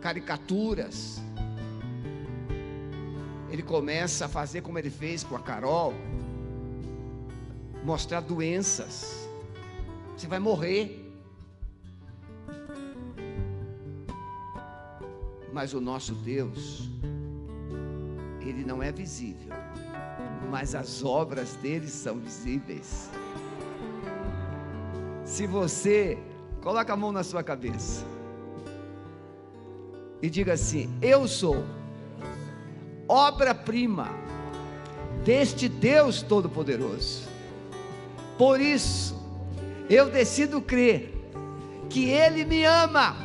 [0.00, 1.20] caricaturas.
[3.50, 5.92] Ele começa a fazer como ele fez com a Carol,
[7.84, 9.28] mostrar doenças.
[10.16, 10.97] Você vai morrer.
[15.58, 16.88] Mas o nosso Deus,
[18.40, 19.58] ele não é visível
[20.50, 23.10] mas as obras dele são visíveis.
[25.24, 26.18] Se você
[26.62, 28.04] coloca a mão na sua cabeça
[30.22, 31.64] e diga assim: Eu sou
[33.06, 34.08] obra-prima
[35.24, 37.28] deste Deus Todo-Poderoso.
[38.38, 39.14] Por isso,
[39.90, 41.14] eu decido crer
[41.90, 43.16] que Ele me ama,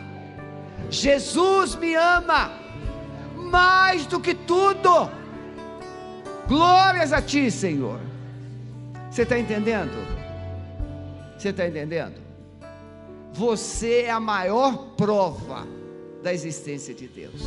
[0.90, 2.52] Jesus me ama,
[3.36, 5.10] mais do que tudo
[6.48, 8.00] Glórias a ti, Senhor.
[9.10, 9.96] Você está entendendo?
[11.38, 12.24] Você está entendendo?
[13.34, 15.68] você é a maior prova
[16.22, 17.42] da existência de Deus.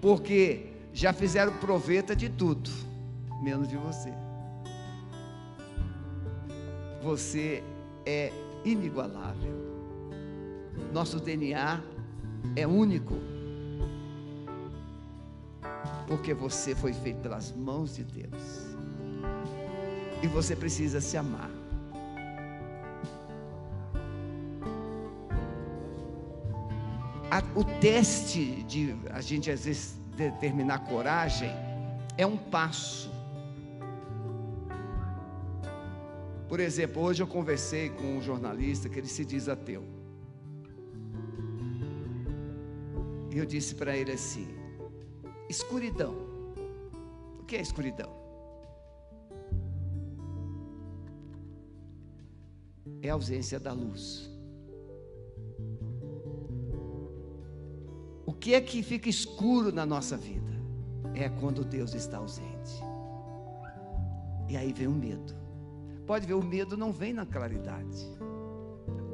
[0.00, 2.70] Porque já fizeram proveta de tudo,
[3.42, 4.12] menos de você.
[7.02, 7.62] Você
[8.06, 8.32] é
[8.64, 9.67] inigualável.
[10.92, 11.80] Nosso DNA
[12.56, 13.14] é único.
[16.06, 18.66] Porque você foi feito pelas mãos de Deus.
[20.22, 21.50] E você precisa se amar.
[27.58, 31.50] O teste de a gente às vezes determinar coragem
[32.16, 33.10] é um passo.
[36.48, 39.82] Por exemplo, hoje eu conversei com um jornalista que ele se diz ateu.
[43.36, 44.48] Eu disse para ele assim:
[45.48, 46.14] escuridão.
[47.40, 48.10] O que é escuridão?
[53.02, 54.30] É a ausência da luz.
[58.26, 60.52] O que é que fica escuro na nossa vida?
[61.14, 62.82] É quando Deus está ausente.
[64.48, 65.34] E aí vem o medo.
[66.06, 68.06] Pode ver, o medo não vem na claridade.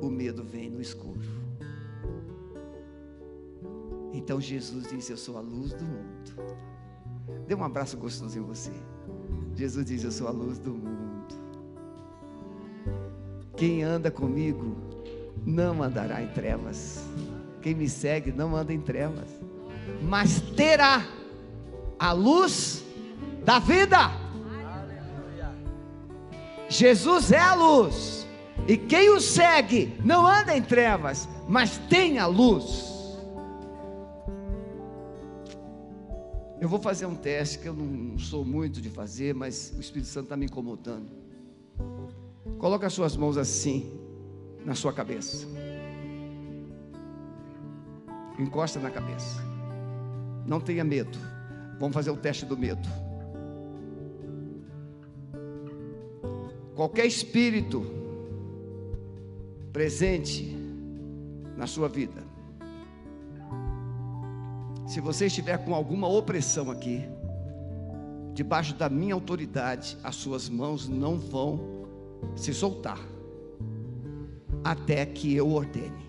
[0.00, 1.43] O medo vem no escuro.
[4.14, 6.54] Então Jesus disse: Eu sou a luz do mundo.
[7.48, 8.70] Dê um abraço gostoso em você.
[9.56, 11.34] Jesus diz: Eu sou a luz do mundo.
[13.56, 14.76] Quem anda comigo
[15.44, 17.04] não andará em trevas.
[17.60, 19.28] Quem me segue não anda em trevas,
[20.02, 21.04] mas terá
[21.98, 22.84] a luz
[23.44, 24.10] da vida.
[26.68, 28.26] Jesus é a luz,
[28.68, 32.93] e quem o segue não anda em trevas, mas tem a luz.
[36.64, 40.08] Eu vou fazer um teste que eu não sou muito de fazer, mas o Espírito
[40.08, 41.10] Santo está me incomodando.
[42.56, 43.92] Coloque as suas mãos assim
[44.64, 45.46] na sua cabeça.
[48.38, 49.44] Encosta na cabeça.
[50.46, 51.18] Não tenha medo.
[51.78, 52.88] Vamos fazer o teste do medo.
[56.74, 57.84] qualquer espírito
[59.70, 60.56] presente
[61.58, 62.24] na sua vida,
[64.86, 67.04] se você estiver com alguma opressão aqui,
[68.34, 71.86] debaixo da minha autoridade, as suas mãos não vão
[72.36, 72.98] se soltar,
[74.62, 76.04] até que eu ordene.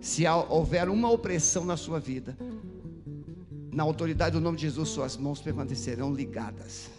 [0.00, 2.36] Se houver uma opressão na sua vida,
[3.72, 6.90] na autoridade do nome de Jesus, suas mãos permanecerão ligadas,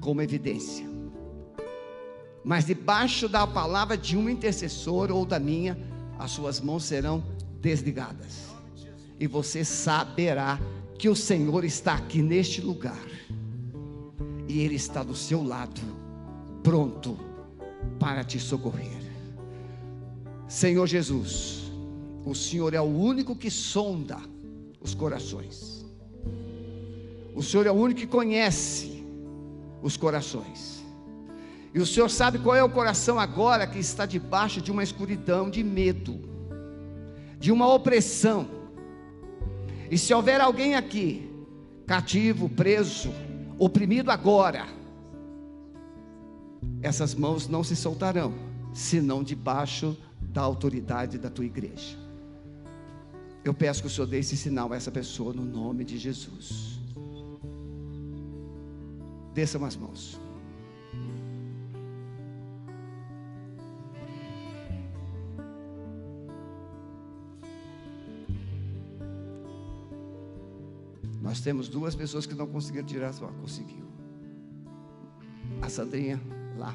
[0.00, 0.87] como evidência.
[2.48, 5.76] Mas debaixo da palavra de um intercessor ou da minha,
[6.18, 7.22] as suas mãos serão
[7.60, 8.46] desligadas.
[9.20, 10.58] E você saberá
[10.98, 13.06] que o Senhor está aqui neste lugar.
[14.48, 15.78] E Ele está do seu lado,
[16.62, 17.18] pronto
[18.00, 18.96] para te socorrer.
[20.48, 21.70] Senhor Jesus,
[22.24, 24.16] o Senhor é o único que sonda
[24.80, 25.84] os corações.
[27.34, 29.04] O Senhor é o único que conhece
[29.82, 30.77] os corações.
[31.74, 35.50] E o Senhor sabe qual é o coração agora que está debaixo de uma escuridão
[35.50, 36.20] de medo,
[37.38, 38.48] de uma opressão.
[39.90, 41.30] E se houver alguém aqui,
[41.86, 43.12] cativo, preso,
[43.58, 44.66] oprimido agora,
[46.82, 48.34] essas mãos não se soltarão,
[48.72, 51.96] senão debaixo da autoridade da tua igreja.
[53.44, 56.78] Eu peço que o Senhor dê esse sinal a essa pessoa no nome de Jesus.
[59.32, 60.20] Desçam as mãos.
[71.28, 73.34] Nós temos duas pessoas que não conseguiram tirar as mãos.
[73.38, 73.84] Conseguiu.
[75.60, 76.18] A Sandrinha
[76.56, 76.74] lá.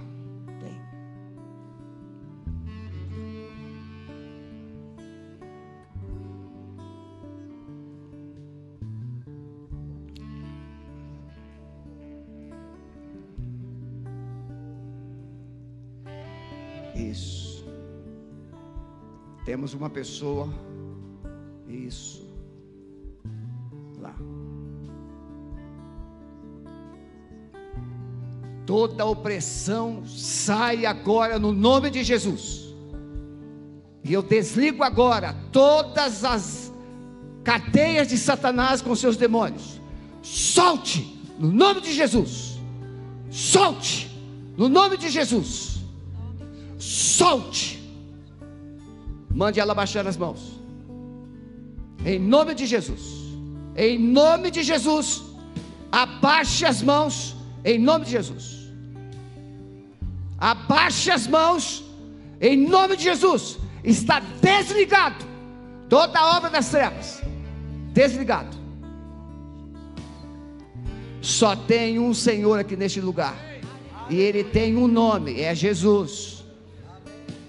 [19.46, 20.48] Temos uma pessoa,
[21.68, 22.23] isso,
[28.74, 32.74] Toda opressão sai agora no nome de Jesus.
[34.04, 36.74] E eu desligo agora todas as
[37.44, 39.80] cadeias de Satanás com seus demônios.
[40.24, 42.58] Solte no nome de Jesus.
[43.30, 44.10] Solte
[44.58, 45.84] no nome de Jesus.
[46.80, 47.80] Solte
[49.30, 50.60] Mande ela baixar as mãos.
[52.04, 53.04] Em nome de Jesus.
[53.76, 55.22] Em nome de Jesus.
[55.92, 57.36] Abaixe as mãos.
[57.64, 58.53] Em nome de Jesus.
[60.44, 61.86] Abaixe as mãos,
[62.42, 63.58] em nome de Jesus.
[63.82, 65.24] Está desligado
[65.88, 67.22] toda a obra das trevas.
[67.94, 68.58] Desligado.
[71.22, 73.38] Só tem um Senhor aqui neste lugar.
[74.10, 76.44] E ele tem um nome, é Jesus.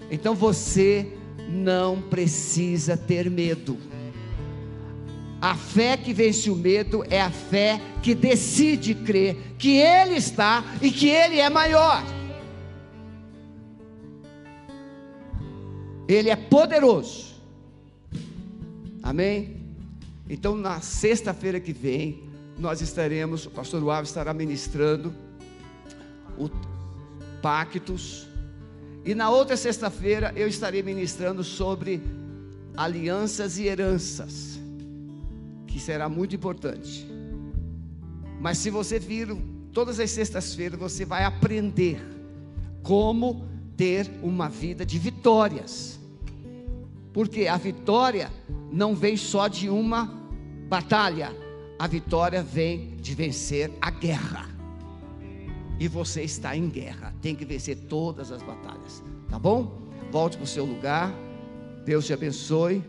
[0.09, 1.13] Então você
[1.49, 3.77] não precisa ter medo.
[5.41, 10.65] A fé que vence o medo é a fé que decide crer que Ele está
[10.81, 12.03] e que Ele é maior.
[16.09, 17.35] Ele é poderoso.
[19.03, 19.57] Amém?
[20.29, 22.23] Então, na sexta-feira que vem,
[22.59, 25.15] nós estaremos, o pastor Alves estará ministrando
[26.39, 26.49] o
[27.43, 28.27] Pactos.
[29.05, 32.03] E na outra sexta-feira eu estarei ministrando sobre
[32.75, 34.59] alianças e heranças,
[35.67, 37.07] que será muito importante.
[38.41, 39.37] Mas se você vir
[39.73, 42.01] todas as sextas-feiras, você vai aprender
[42.83, 43.47] como
[43.77, 45.99] ter uma vida de vitórias.
[47.13, 48.31] Porque a vitória
[48.73, 50.07] não vem só de uma
[50.69, 51.31] batalha,
[51.79, 54.49] a vitória vem de vencer a guerra.
[55.79, 59.83] E você está em guerra, tem que vencer todas as batalhas, tá bom?
[60.11, 61.13] Volte para o seu lugar.
[61.85, 62.83] Deus te abençoe.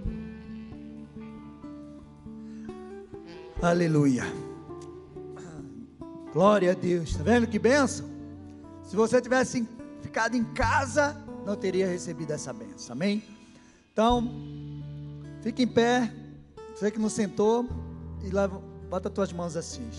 [3.61, 4.23] Aleluia.
[6.31, 7.09] Glória a Deus.
[7.09, 8.05] Está vendo que benção?
[8.83, 9.67] Se você tivesse
[10.05, 12.93] ficado em casa, não teria recebido essa benção.
[12.93, 13.23] Amém?
[13.91, 14.31] Então,
[15.41, 16.13] fique em pé.
[16.73, 17.67] Você que não sentou,
[18.23, 19.89] e leva, bota as tuas mãos assim.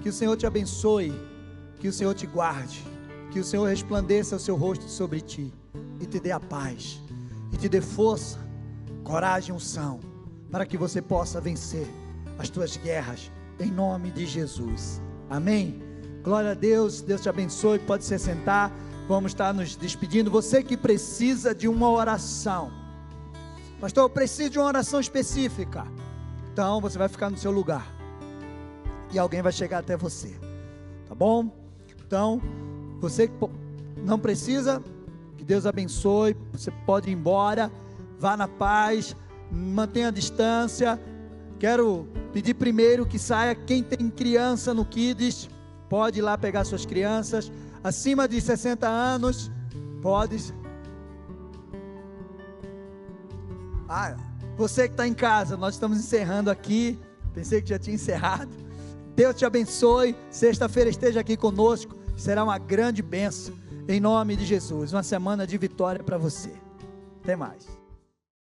[0.00, 1.12] Que o Senhor te abençoe,
[1.78, 2.82] que o Senhor te guarde,
[3.30, 5.52] que o Senhor resplandeça o seu rosto sobre ti
[6.00, 6.98] e te dê a paz,
[7.52, 8.38] e te dê força,
[9.04, 10.00] coragem e unção,
[10.50, 11.86] para que você possa vencer
[12.38, 15.02] as tuas guerras, em nome de Jesus.
[15.28, 15.82] Amém.
[16.22, 17.78] Glória a Deus, Deus te abençoe.
[17.80, 18.72] Pode se sentar.
[19.10, 20.30] Vamos estar nos despedindo.
[20.30, 22.70] Você que precisa de uma oração,
[23.80, 25.84] Pastor, eu preciso de uma oração específica.
[26.52, 27.92] Então você vai ficar no seu lugar.
[29.12, 30.38] E alguém vai chegar até você.
[31.08, 31.50] Tá bom?
[32.06, 32.40] Então,
[33.00, 33.34] você que
[33.96, 34.80] não precisa,
[35.36, 36.36] que Deus abençoe.
[36.52, 37.68] Você pode ir embora.
[38.16, 39.16] Vá na paz.
[39.50, 41.00] Mantenha a distância.
[41.58, 45.50] Quero pedir primeiro que saia quem tem criança no Kids.
[45.88, 47.50] Pode ir lá pegar suas crianças.
[47.82, 49.50] Acima de 60 anos,
[50.02, 50.52] pode
[53.92, 54.16] Ah,
[54.56, 56.96] você que está em casa, nós estamos encerrando aqui.
[57.34, 58.50] Pensei que já tinha encerrado.
[59.16, 60.14] Deus te abençoe.
[60.30, 61.96] Sexta-feira esteja aqui conosco.
[62.16, 63.52] Será uma grande bênção.
[63.88, 64.92] Em nome de Jesus.
[64.92, 66.52] Uma semana de vitória para você.
[67.20, 67.79] Até mais.